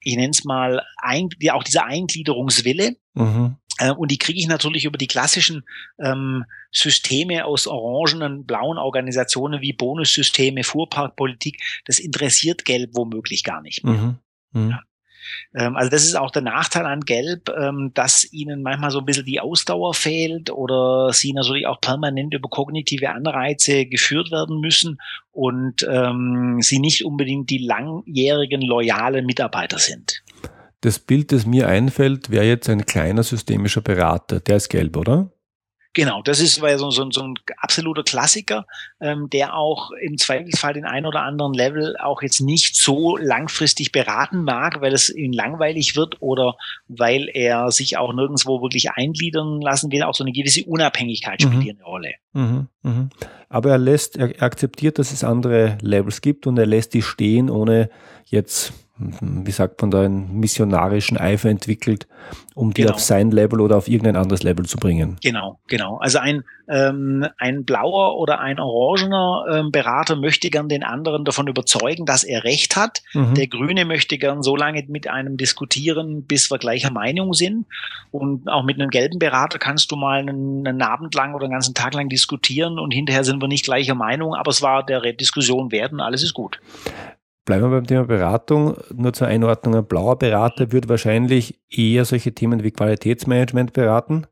ich 0.00 0.16
nenne 0.16 0.30
es 0.30 0.44
mal, 0.44 0.82
ein, 0.98 1.28
auch 1.50 1.64
dieser 1.64 1.86
Eingliederungswille. 1.86 2.96
Mhm. 3.14 3.56
Äh, 3.78 3.90
und 3.90 4.10
die 4.10 4.18
kriege 4.18 4.38
ich 4.38 4.46
natürlich 4.46 4.84
über 4.84 4.98
die 4.98 5.08
klassischen 5.08 5.64
ähm, 5.98 6.44
Systeme 6.70 7.44
aus 7.44 7.66
orangenen, 7.66 8.46
blauen 8.46 8.78
Organisationen 8.78 9.60
wie 9.60 9.72
Bonussysteme, 9.72 10.64
Fuhrparkpolitik. 10.64 11.60
Das 11.84 11.98
interessiert 11.98 12.64
Gelb 12.64 12.90
womöglich 12.94 13.44
gar 13.44 13.60
nicht 13.60 13.84
mehr. 13.84 13.94
Mhm. 13.94 14.18
Mhm. 14.52 14.70
Ja. 14.70 14.82
Ähm, 15.54 15.76
also 15.76 15.90
das 15.90 16.04
ist 16.04 16.16
auch 16.16 16.30
der 16.30 16.42
Nachteil 16.42 16.86
an 16.86 17.00
Gelb, 17.00 17.48
ähm, 17.50 17.92
dass 17.94 18.30
ihnen 18.32 18.62
manchmal 18.62 18.90
so 18.90 19.00
ein 19.00 19.04
bisschen 19.04 19.24
die 19.24 19.40
Ausdauer 19.40 19.94
fehlt 19.94 20.50
oder 20.50 21.12
sie 21.12 21.32
natürlich 21.32 21.66
auch 21.66 21.80
permanent 21.80 22.34
über 22.34 22.48
kognitive 22.48 23.10
Anreize 23.10 23.86
geführt 23.86 24.30
werden 24.30 24.60
müssen 24.60 24.98
und 25.30 25.86
ähm, 25.88 26.58
sie 26.60 26.78
nicht 26.78 27.04
unbedingt 27.04 27.50
die 27.50 27.58
langjährigen 27.58 28.62
loyalen 28.62 29.26
Mitarbeiter 29.26 29.78
sind. 29.78 30.22
Das 30.80 30.98
Bild, 30.98 31.30
das 31.30 31.46
mir 31.46 31.68
einfällt, 31.68 32.30
wäre 32.30 32.44
jetzt 32.44 32.68
ein 32.68 32.86
kleiner 32.86 33.22
systemischer 33.22 33.82
Berater. 33.82 34.40
Der 34.40 34.56
ist 34.56 34.68
gelb, 34.68 34.96
oder? 34.96 35.30
Genau, 35.94 36.22
das 36.22 36.40
ist 36.40 36.54
so, 36.54 36.90
so, 36.90 37.10
so 37.10 37.22
ein 37.22 37.34
absoluter 37.58 38.02
Klassiker, 38.02 38.66
ähm, 39.00 39.28
der 39.28 39.54
auch 39.54 39.90
im 39.90 40.16
Zweifelsfall 40.16 40.72
den 40.72 40.86
einen 40.86 41.04
oder 41.04 41.22
anderen 41.22 41.52
Level 41.52 41.96
auch 41.98 42.22
jetzt 42.22 42.40
nicht 42.40 42.76
so 42.76 43.18
langfristig 43.18 43.92
beraten 43.92 44.44
mag, 44.44 44.80
weil 44.80 44.94
es 44.94 45.10
ihm 45.10 45.32
langweilig 45.32 45.94
wird 45.94 46.22
oder 46.22 46.56
weil 46.88 47.28
er 47.34 47.70
sich 47.70 47.98
auch 47.98 48.14
nirgendwo 48.14 48.62
wirklich 48.62 48.90
eingliedern 48.92 49.60
lassen 49.60 49.92
will. 49.92 50.02
Auch 50.02 50.14
so 50.14 50.24
eine 50.24 50.32
gewisse 50.32 50.64
Unabhängigkeit 50.64 51.42
spielt 51.42 51.56
mhm. 51.56 51.60
hier 51.60 51.74
eine 51.74 51.84
Rolle. 51.84 52.14
Mhm, 52.32 52.68
mh. 52.82 53.08
Aber 53.50 53.70
er 53.70 53.78
lässt, 53.78 54.16
er 54.16 54.42
akzeptiert, 54.42 54.98
dass 54.98 55.12
es 55.12 55.24
andere 55.24 55.76
Levels 55.82 56.22
gibt 56.22 56.46
und 56.46 56.58
er 56.58 56.64
lässt 56.64 56.94
die 56.94 57.02
stehen, 57.02 57.50
ohne 57.50 57.90
jetzt 58.24 58.72
wie 59.20 59.50
sagt 59.50 59.80
man 59.80 59.90
da, 59.90 60.02
einen 60.02 60.38
missionarischen 60.38 61.16
Eifer 61.16 61.48
entwickelt, 61.48 62.06
um 62.54 62.72
die 62.72 62.82
genau. 62.82 62.94
auf 62.94 63.00
sein 63.00 63.30
Level 63.30 63.60
oder 63.60 63.76
auf 63.76 63.88
irgendein 63.88 64.16
anderes 64.16 64.42
Level 64.42 64.66
zu 64.66 64.76
bringen. 64.76 65.16
Genau, 65.22 65.58
genau. 65.68 65.98
Also 65.98 66.18
ein, 66.18 66.44
ähm, 66.68 67.26
ein 67.38 67.64
blauer 67.64 68.18
oder 68.18 68.40
ein 68.40 68.58
orangener 68.58 69.44
ähm, 69.50 69.72
Berater 69.72 70.16
möchte 70.16 70.50
gern 70.50 70.68
den 70.68 70.82
anderen 70.82 71.24
davon 71.24 71.48
überzeugen, 71.48 72.06
dass 72.06 72.24
er 72.24 72.44
recht 72.44 72.76
hat. 72.76 73.02
Mhm. 73.14 73.34
Der 73.34 73.46
Grüne 73.46 73.84
möchte 73.84 74.18
gern 74.18 74.42
so 74.42 74.56
lange 74.56 74.84
mit 74.88 75.08
einem 75.08 75.36
diskutieren, 75.36 76.24
bis 76.24 76.50
wir 76.50 76.58
gleicher 76.58 76.90
Meinung 76.90 77.32
sind. 77.32 77.66
Und 78.10 78.48
auch 78.48 78.64
mit 78.64 78.80
einem 78.80 78.90
gelben 78.90 79.18
Berater 79.18 79.58
kannst 79.58 79.90
du 79.90 79.96
mal 79.96 80.20
einen, 80.20 80.66
einen 80.66 80.82
Abend 80.82 81.14
lang 81.14 81.34
oder 81.34 81.44
einen 81.44 81.52
ganzen 81.52 81.74
Tag 81.74 81.94
lang 81.94 82.08
diskutieren 82.08 82.78
und 82.78 82.92
hinterher 82.92 83.24
sind 83.24 83.40
wir 83.40 83.48
nicht 83.48 83.64
gleicher 83.64 83.94
Meinung, 83.94 84.34
aber 84.34 84.50
es 84.50 84.62
war 84.62 84.84
der 84.84 85.00
Diskussion 85.12 85.72
wert 85.72 85.92
und 85.92 86.00
alles 86.00 86.22
ist 86.22 86.34
gut. 86.34 86.60
Bleiben 87.44 87.64
wir 87.64 87.70
beim 87.70 87.86
Thema 87.86 88.04
Beratung. 88.04 88.76
Nur 88.94 89.12
zur 89.12 89.26
Einordnung, 89.26 89.74
ein 89.74 89.86
blauer 89.86 90.16
Berater 90.16 90.70
wird 90.70 90.88
wahrscheinlich 90.88 91.58
eher 91.68 92.04
solche 92.04 92.32
Themen 92.32 92.62
wie 92.62 92.70
Qualitätsmanagement 92.70 93.72
beraten. 93.72 94.26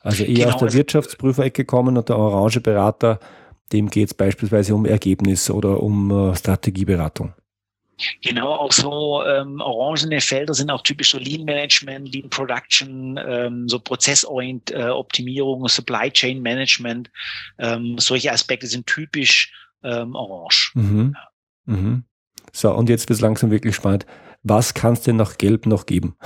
Also 0.00 0.24
eher 0.24 0.46
genau, 0.46 0.54
aus 0.54 0.60
der 0.60 0.72
Wirtschaftsprüferecke 0.74 1.64
kommen 1.64 1.96
und 1.96 2.08
der 2.08 2.18
orange 2.18 2.60
Berater, 2.60 3.20
dem 3.72 3.88
geht 3.88 4.08
es 4.08 4.14
beispielsweise 4.14 4.74
um 4.74 4.84
Ergebnis 4.84 5.48
oder 5.48 5.82
um 5.82 6.10
äh, 6.10 6.36
Strategieberatung. 6.36 7.32
Genau, 8.22 8.54
auch 8.54 8.72
so 8.72 9.22
ähm, 9.24 9.60
orangene 9.60 10.20
Felder 10.20 10.54
sind 10.54 10.70
auch 10.70 10.82
typisch 10.82 11.10
so 11.10 11.18
Lean 11.18 11.44
Management, 11.44 12.12
Lean 12.12 12.28
Production, 12.30 13.18
ähm, 13.24 13.68
so 13.68 13.78
Prozessoptimierung, 13.78 15.64
äh, 15.64 15.68
Supply 15.68 16.10
Chain 16.10 16.42
Management. 16.42 17.10
Ähm, 17.58 17.98
solche 17.98 18.32
Aspekte 18.32 18.66
sind 18.66 18.86
typisch 18.86 19.52
ähm, 19.84 20.14
orange. 20.14 20.72
Mhm. 20.74 21.14
Ja. 21.14 21.74
Mhm. 21.74 22.04
So, 22.52 22.72
und 22.74 22.88
jetzt 22.88 23.08
wird 23.08 23.16
es 23.16 23.20
langsam 23.20 23.50
wirklich 23.50 23.74
spannend. 23.74 24.06
Was 24.42 24.74
kann 24.74 24.92
es 24.92 25.02
denn 25.02 25.16
nach 25.16 25.38
Gelb 25.38 25.66
noch 25.66 25.86
geben? 25.86 26.16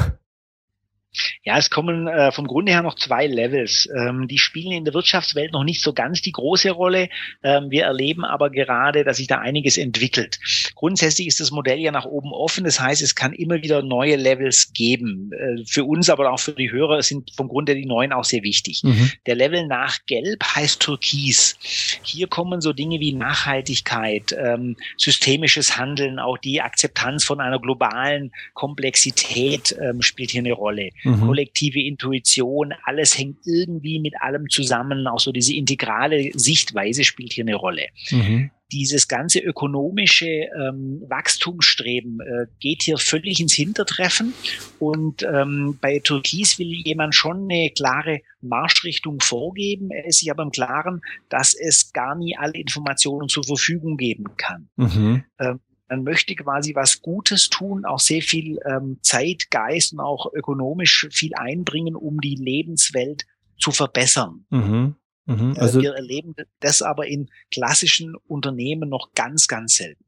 Ja, 1.44 1.59
es 1.59 1.70
kommen 1.70 2.09
äh, 2.09 2.33
vom 2.33 2.46
Grunde 2.46 2.72
her 2.72 2.83
noch 2.83 2.96
zwei 2.96 3.26
Levels. 3.26 3.88
Ähm, 3.96 4.29
die 4.29 4.38
spielen 4.38 4.72
in 4.72 4.85
der 4.85 4.94
Wirtschaftswelt 4.94 5.52
noch 5.52 5.64
nicht 5.64 5.83
so 5.83 5.92
ganz 5.92 6.22
die 6.22 6.33
große 6.33 6.70
Rolle. 6.70 7.09
Ähm, 7.42 7.70
wir 7.70 7.85
erleben 7.85 8.24
aber 8.24 8.50
gerade, 8.50 9.05
dass 9.05 9.18
sich 9.18 9.26
da 9.26 9.38
einiges 9.38 9.79
entwickelt. 9.79 10.38
Grundsätzlich 10.74 11.26
ist 11.26 11.40
das 11.40 11.50
Modell 11.50 11.79
ja 11.79 11.92
nach 11.92 12.05
oben 12.05 12.33
offen. 12.33 12.64
Das 12.64 12.81
heißt, 12.81 13.02
es 13.02 13.14
kann 13.14 13.33
immer 13.33 13.62
wieder 13.62 13.83
neue 13.83 14.16
Levels 14.16 14.72
geben. 14.72 15.31
Äh, 15.33 15.64
für 15.66 15.85
uns, 15.85 16.11
aber 16.11 16.33
auch 16.33 16.40
für 16.40 16.52
die 16.52 16.70
Hörer 16.70 17.02
sind 17.02 17.31
vom 17.35 17.48
Grunde 17.48 17.74
die 17.74 17.87
neuen 17.87 18.12
auch 18.12 18.24
sehr 18.24 18.42
wichtig. 18.42 18.83
Mhm. 18.83 19.12
Der 19.26 19.35
Level 19.35 19.66
nach 19.66 19.98
Gelb 20.07 20.42
heißt 20.44 20.81
Türkis. 20.81 21.57
Hier 22.02 22.26
kommen 22.26 22.61
so 22.61 22.72
Dinge 22.72 23.00
wie 23.00 23.12
Nachhaltigkeit, 23.12 24.37
ähm, 24.38 24.76
systemisches 24.96 25.76
Handeln, 25.76 26.18
auch 26.18 26.38
die 26.38 26.61
Akzeptanz 26.61 27.24
von 27.24 27.40
einer 27.40 27.61
globalen 27.61 28.33
Komplexität 28.55 29.76
ähm, 29.81 30.02
spielt 30.02 30.31
hier 30.31 30.40
eine 30.40 30.52
Rolle 30.52 30.90
mhm. 31.10 31.26
kollektive 31.26 31.80
Intuition, 31.80 32.72
alles 32.84 33.16
hängt 33.18 33.38
irgendwie 33.44 34.00
mit 34.00 34.14
allem 34.20 34.48
zusammen. 34.48 35.06
Auch 35.06 35.20
so 35.20 35.32
diese 35.32 35.54
integrale 35.54 36.30
Sichtweise 36.34 37.04
spielt 37.04 37.32
hier 37.32 37.44
eine 37.44 37.54
Rolle. 37.54 37.86
Mhm. 38.10 38.50
Dieses 38.72 39.06
ganze 39.06 39.38
ökonomische 39.38 40.26
ähm, 40.26 41.00
Wachstumsstreben 41.08 42.18
äh, 42.20 42.46
geht 42.58 42.82
hier 42.82 42.98
völlig 42.98 43.38
ins 43.38 43.54
Hintertreffen. 43.54 44.34
Und 44.80 45.22
ähm, 45.22 45.78
bei 45.80 46.00
Türkis 46.00 46.58
will 46.58 46.72
jemand 46.84 47.14
schon 47.14 47.44
eine 47.44 47.70
klare 47.70 48.22
Marschrichtung 48.40 49.20
vorgeben. 49.20 49.90
Er 49.92 50.06
ist 50.06 50.18
sich 50.18 50.32
aber 50.32 50.42
im 50.42 50.50
Klaren, 50.50 51.00
dass 51.28 51.54
es 51.54 51.92
gar 51.92 52.16
nie 52.16 52.36
alle 52.36 52.54
Informationen 52.54 53.28
zur 53.28 53.44
Verfügung 53.44 53.96
geben 53.96 54.24
kann. 54.36 54.68
Mhm. 54.76 55.24
Ähm, 55.38 55.60
man 55.88 56.03
möchte 56.03 56.35
quasi 56.35 56.75
was 56.75 57.01
Gutes 57.01 57.49
tun, 57.49 57.85
auch 57.85 58.01
sehr 58.01 58.22
viel 58.22 58.59
ähm, 58.66 58.99
Zeit, 59.03 59.51
Geist 59.51 59.92
und 59.92 60.01
auch 60.01 60.33
ökonomisch 60.33 61.09
viel 61.11 61.35
einbringen, 61.35 61.94
um 61.94 62.20
die 62.20 62.35
Lebenswelt 62.35 63.27
zu 63.59 63.70
verbessern. 63.70 64.44
Mhm. 64.51 64.96
Mhm. 65.27 65.55
Äh, 65.57 65.61
also 65.61 65.81
wir 65.81 65.94
erleben 65.94 66.35
das 66.61 66.83
aber 66.83 67.07
in 67.07 67.29
klassischen 67.53 68.14
Unternehmen 68.27 68.88
noch 68.88 69.12
ganz, 69.14 69.49
ganz 69.49 69.77
selten. 69.77 70.05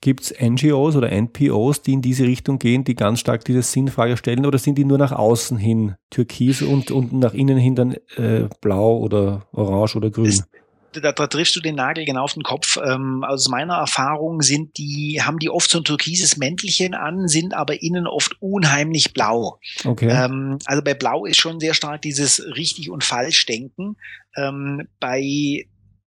Gibt 0.00 0.22
es 0.22 0.34
NGOs 0.40 0.96
oder 0.96 1.12
NPOs, 1.12 1.82
die 1.82 1.92
in 1.92 2.02
diese 2.02 2.24
Richtung 2.24 2.58
gehen, 2.58 2.84
die 2.84 2.94
ganz 2.94 3.20
stark 3.20 3.44
diese 3.44 3.62
Sinnfrage 3.62 4.16
stellen, 4.16 4.46
oder 4.46 4.58
sind 4.58 4.78
die 4.78 4.86
nur 4.86 4.96
nach 4.96 5.12
außen 5.12 5.58
hin 5.58 5.94
türkis 6.08 6.62
und, 6.62 6.90
und 6.90 7.12
nach 7.12 7.34
innen 7.34 7.58
hin 7.58 7.74
dann 7.74 7.92
äh, 8.16 8.48
blau 8.62 8.96
oder 8.98 9.46
orange 9.52 9.96
oder 9.96 10.10
grün? 10.10 10.26
Das, 10.26 10.48
da, 10.92 11.12
da 11.12 11.26
triffst 11.26 11.54
du 11.56 11.60
den 11.60 11.76
Nagel 11.76 12.04
genau 12.04 12.24
auf 12.24 12.34
den 12.34 12.42
Kopf. 12.42 12.76
Ähm, 12.76 13.24
aus 13.24 13.48
meiner 13.48 13.74
Erfahrung 13.74 14.42
sind 14.42 14.76
die, 14.78 15.20
haben 15.22 15.38
die 15.38 15.50
oft 15.50 15.70
so 15.70 15.78
ein 15.78 15.84
türkises 15.84 16.36
Mäntelchen 16.36 16.94
an, 16.94 17.28
sind 17.28 17.54
aber 17.54 17.82
innen 17.82 18.06
oft 18.06 18.36
unheimlich 18.40 19.12
blau. 19.12 19.58
Okay. 19.84 20.08
Ähm, 20.08 20.58
also 20.64 20.82
bei 20.82 20.94
Blau 20.94 21.24
ist 21.24 21.40
schon 21.40 21.60
sehr 21.60 21.74
stark 21.74 22.02
dieses 22.02 22.42
richtig 22.56 22.90
und 22.90 23.04
falsch 23.04 23.46
denken. 23.46 23.96
Ähm, 24.36 24.88
bei 24.98 25.66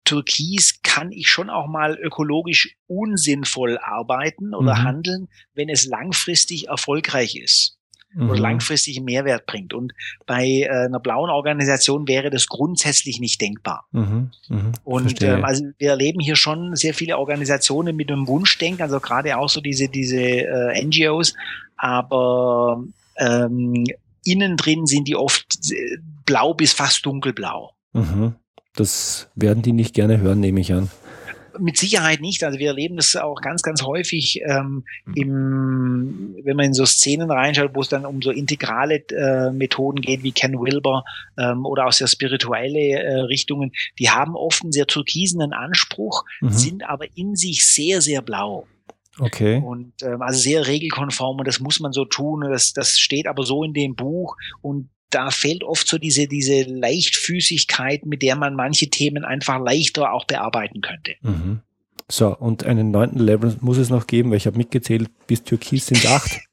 Türkis 0.06 0.82
kann 0.82 1.12
ich 1.12 1.30
schon 1.30 1.50
auch 1.50 1.68
mal 1.68 1.98
ökologisch 2.00 2.76
unsinnvoll 2.88 3.78
arbeiten 3.78 4.56
oder 4.56 4.76
mhm. 4.76 4.84
handeln, 4.84 5.28
wenn 5.54 5.70
es 5.70 5.86
langfristig 5.86 6.68
erfolgreich 6.68 7.36
ist 7.36 7.79
mhm. 8.14 8.30
oder 8.30 8.40
langfristig 8.40 9.02
Mehrwert 9.02 9.46
bringt. 9.46 9.74
Und 9.74 9.94
bei 10.26 10.46
äh, 10.46 10.70
einer 10.70 11.00
blauen 11.00 11.30
Organisation 11.30 12.08
wäre 12.08 12.30
das 12.30 12.48
grundsätzlich 12.48 13.20
nicht 13.20 13.42
denkbar. 13.42 13.86
Mhm. 13.92 14.32
Mhm. 14.50 14.72
Und 14.84 15.22
ähm, 15.22 15.46
also 15.46 15.66
wir 15.78 15.90
erleben 15.90 16.20
hier 16.20 16.36
schon 16.36 16.76
sehr 16.76 16.94
viele 16.94 17.18
Organisationen 17.18 17.96
mit 17.96 18.12
einem 18.12 18.28
Wunschdenken, 18.28 18.82
also 18.82 19.00
gerade 19.00 19.38
auch 19.38 19.50
so 19.50 19.62
diese, 19.62 19.90
diese 19.90 20.22
äh, 20.22 20.84
NGOs, 20.84 21.36
aber 21.78 22.84
ähm, 23.18 23.86
innen 24.26 24.58
drin 24.58 24.86
sind 24.86 25.08
die 25.08 25.16
oft 25.16 25.46
äh, 25.72 25.98
blau 26.26 26.54
bis 26.54 26.74
fast 26.74 27.06
dunkelblau. 27.06 27.74
Mhm. 27.94 28.36
Das 28.76 29.30
werden 29.36 29.64
die 29.64 29.74
nicht 29.74 29.94
gerne 29.94 30.20
hören, 30.20 30.40
nehme 30.40 30.60
ich 30.60 30.74
an 30.74 30.90
mit 31.58 31.78
Sicherheit 31.78 32.22
nicht. 32.22 32.44
Also 32.44 32.60
wir 32.60 32.68
erleben 32.68 32.98
das 32.98 33.16
auch 33.16 33.42
ganz, 33.42 33.62
ganz 33.62 33.84
häufig 33.84 34.42
ähm, 34.46 34.84
im, 35.16 36.36
wenn 36.44 36.56
man 36.56 36.68
in 36.68 36.74
so 36.74 36.86
Szenen 36.86 37.32
reinschaut, 37.32 37.72
wo 37.74 37.82
es 37.82 37.90
dann 37.90 38.06
um 38.06 38.22
so 38.22 38.32
integrale 38.32 39.04
äh, 39.10 39.52
Methoden 39.52 40.02
geht, 40.02 40.24
wie 40.24 40.32
Ken 40.32 40.60
Wilber 40.60 41.04
ähm, 41.38 41.66
oder 41.66 41.88
auch 41.88 41.92
sehr 41.92 42.08
spirituelle 42.08 43.00
äh, 43.00 43.22
Richtungen. 43.22 43.72
Die 43.98 44.10
haben 44.10 44.36
oft 44.36 44.64
einen 44.64 44.72
sehr 44.72 44.88
türkisenen 44.88 45.54
Anspruch, 45.54 46.26
mhm. 46.42 46.50
sind 46.50 46.90
aber 46.90 47.06
in 47.16 47.36
sich 47.36 47.68
sehr, 47.68 48.02
sehr 48.02 48.22
blau. 48.22 48.68
Okay. 49.20 49.62
Und 49.66 49.94
ähm, 50.02 50.22
also 50.22 50.40
sehr 50.40 50.68
regelkonform 50.68 51.40
und 51.40 51.48
das 51.48 51.60
muss 51.60 51.80
man 51.80 51.92
so 51.92 52.06
tun. 52.06 52.42
Das, 52.50 52.74
das 52.74 53.00
steht 53.00 53.28
aber 53.28 53.44
so 53.44 53.64
in 53.64 53.74
dem 53.74 53.96
Buch 53.96 54.38
und 54.62 54.90
da 55.10 55.32
fehlt 55.32 55.64
oft 55.64 55.88
so 55.88 55.98
diese, 55.98 56.28
diese 56.28 56.64
Leichtfüßigkeit, 56.64 58.06
mit 58.06 58.22
der 58.22 58.36
man 58.36 58.56
manche 58.56 58.90
Themen 58.90 59.26
einfach 59.26 59.60
leichter 59.60 60.14
auch 60.14 60.26
bearbeiten 60.26 60.82
könnte. 60.82 61.16
Mhm. 61.22 61.62
So, 62.08 62.36
und 62.36 62.64
einen 62.64 62.92
neunten 62.92 63.20
Level 63.20 63.56
muss 63.62 63.78
es 63.78 63.90
noch 63.90 64.08
geben, 64.08 64.32
weil 64.32 64.38
ich 64.38 64.48
habe 64.48 64.58
mitgezählt, 64.58 65.10
bis 65.28 65.44
Türkis 65.44 65.88
sind 65.88 66.06
acht. 66.08 66.40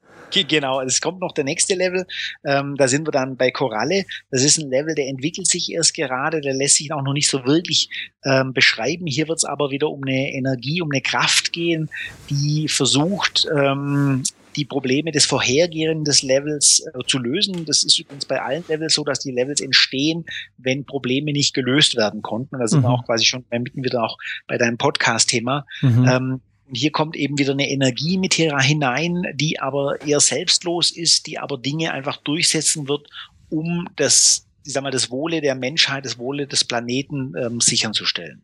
Genau, 0.48 0.80
es 0.80 1.00
kommt 1.00 1.20
noch 1.20 1.32
der 1.32 1.44
nächste 1.44 1.74
Level. 1.74 2.04
Ähm, 2.44 2.74
da 2.76 2.88
sind 2.88 3.06
wir 3.06 3.12
dann 3.12 3.36
bei 3.36 3.50
Koralle. 3.50 4.04
Das 4.30 4.42
ist 4.42 4.58
ein 4.58 4.68
Level, 4.68 4.94
der 4.94 5.06
entwickelt 5.06 5.46
sich 5.46 5.70
erst 5.70 5.94
gerade, 5.94 6.40
der 6.40 6.52
lässt 6.52 6.76
sich 6.76 6.92
auch 6.92 7.02
noch 7.02 7.12
nicht 7.12 7.28
so 7.28 7.46
wirklich 7.46 7.88
ähm, 8.24 8.52
beschreiben. 8.52 9.06
Hier 9.06 9.28
wird 9.28 9.38
es 9.38 9.44
aber 9.44 9.70
wieder 9.70 9.88
um 9.88 10.02
eine 10.02 10.32
Energie, 10.32 10.82
um 10.82 10.90
eine 10.90 11.00
Kraft 11.00 11.52
gehen, 11.52 11.88
die 12.28 12.68
versucht, 12.68 13.46
ähm, 13.56 14.24
die 14.56 14.64
Probleme 14.64 15.12
des 15.12 15.26
vorhergehenden 15.26 16.12
Levels 16.22 16.84
äh, 16.94 17.04
zu 17.06 17.18
lösen. 17.18 17.64
Das 17.66 17.84
ist 17.84 17.98
übrigens 17.98 18.24
bei 18.24 18.40
allen 18.40 18.64
Levels 18.68 18.94
so, 18.94 19.04
dass 19.04 19.20
die 19.20 19.32
Levels 19.32 19.60
entstehen, 19.60 20.24
wenn 20.56 20.84
Probleme 20.84 21.32
nicht 21.32 21.54
gelöst 21.54 21.96
werden 21.96 22.22
konnten. 22.22 22.56
Und 22.56 22.60
da 22.60 22.66
sind 22.66 22.80
mhm. 22.80 22.84
wir 22.84 22.90
auch 22.90 23.04
quasi 23.04 23.24
schon 23.24 23.44
mitten 23.50 23.84
wieder 23.84 24.02
auch 24.02 24.18
bei 24.46 24.58
deinem 24.58 24.78
Podcast-Thema. 24.78 25.66
Mhm. 25.82 26.08
Ähm, 26.08 26.40
und 26.68 26.74
hier 26.74 26.90
kommt 26.90 27.14
eben 27.14 27.38
wieder 27.38 27.52
eine 27.52 27.70
Energie 27.70 28.18
mit 28.18 28.34
hier 28.34 28.58
hinein, 28.58 29.22
die 29.34 29.60
aber 29.60 30.00
eher 30.04 30.20
selbstlos 30.20 30.90
ist, 30.90 31.26
die 31.26 31.38
aber 31.38 31.58
Dinge 31.58 31.92
einfach 31.92 32.16
durchsetzen 32.16 32.88
wird, 32.88 33.08
um 33.50 33.88
das, 33.94 34.48
ich 34.64 34.72
sag 34.72 34.82
mal, 34.82 34.90
das 34.90 35.10
Wohle 35.10 35.40
der 35.40 35.54
Menschheit, 35.54 36.04
das 36.04 36.18
Wohle 36.18 36.48
des 36.48 36.64
Planeten 36.64 37.34
ähm, 37.40 37.60
sichern 37.60 37.92
zu 37.92 38.04
stellen. 38.04 38.42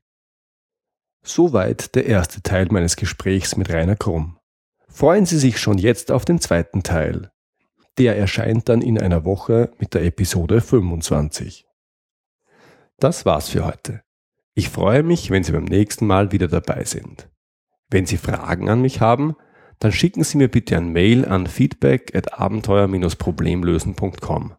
Soweit 1.25 1.95
der 1.95 2.07
erste 2.07 2.43
Teil 2.43 2.67
meines 2.71 2.97
Gesprächs 2.97 3.57
mit 3.57 3.71
Rainer 3.71 3.97
Krumm. 3.97 4.39
Freuen 4.93 5.25
Sie 5.25 5.39
sich 5.39 5.59
schon 5.59 5.79
jetzt 5.79 6.13
auf 6.13 6.27
den 6.27 6.39
zweiten 6.39 6.83
Teil. 6.83 7.31
Der 7.99 8.17
erscheint 8.17 8.69
dann 8.69 8.83
in 8.83 9.01
einer 9.01 9.25
Woche 9.25 9.73
mit 9.79 9.95
der 9.95 10.05
Episode 10.05 10.61
25. 10.61 11.67
Das 12.99 13.25
war's 13.25 13.49
für 13.49 13.65
heute. 13.65 14.03
Ich 14.55 14.69
freue 14.69 15.03
mich, 15.03 15.31
wenn 15.31 15.45
Sie 15.45 15.53
beim 15.53 15.65
nächsten 15.65 16.07
Mal 16.07 16.31
wieder 16.31 16.47
dabei 16.47 16.85
sind. 16.85 17.31
Wenn 17.89 18.05
Sie 18.05 18.19
Fragen 18.19 18.69
an 18.69 18.83
mich 18.83 19.01
haben, 19.01 19.35
dann 19.79 19.93
schicken 19.93 20.25
Sie 20.25 20.37
mir 20.37 20.49
bitte 20.49 20.77
ein 20.77 20.93
Mail 20.93 21.25
an 21.25 21.47
feedback 21.47 22.15
at 22.15 22.39
abenteuer-problemlösen.com 22.39 24.57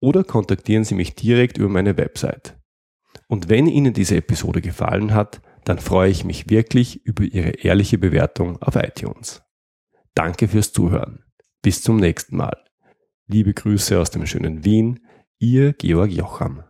oder 0.00 0.22
kontaktieren 0.22 0.84
Sie 0.84 0.94
mich 0.94 1.14
direkt 1.14 1.56
über 1.56 1.70
meine 1.70 1.96
Website. 1.96 2.58
Und 3.26 3.48
wenn 3.48 3.66
Ihnen 3.66 3.94
diese 3.94 4.16
Episode 4.16 4.60
gefallen 4.60 5.14
hat, 5.14 5.40
dann 5.64 5.78
freue 5.78 6.10
ich 6.10 6.24
mich 6.24 6.50
wirklich 6.50 7.06
über 7.06 7.24
Ihre 7.24 7.52
ehrliche 7.52 7.96
Bewertung 7.96 8.60
auf 8.60 8.76
iTunes. 8.76 9.42
Danke 10.14 10.48
fürs 10.48 10.72
Zuhören. 10.72 11.24
Bis 11.62 11.82
zum 11.82 11.96
nächsten 11.96 12.36
Mal. 12.36 12.64
Liebe 13.26 13.54
Grüße 13.54 13.98
aus 13.98 14.10
dem 14.10 14.26
schönen 14.26 14.64
Wien, 14.64 15.06
Ihr 15.38 15.72
Georg 15.72 16.10
Jocham. 16.10 16.64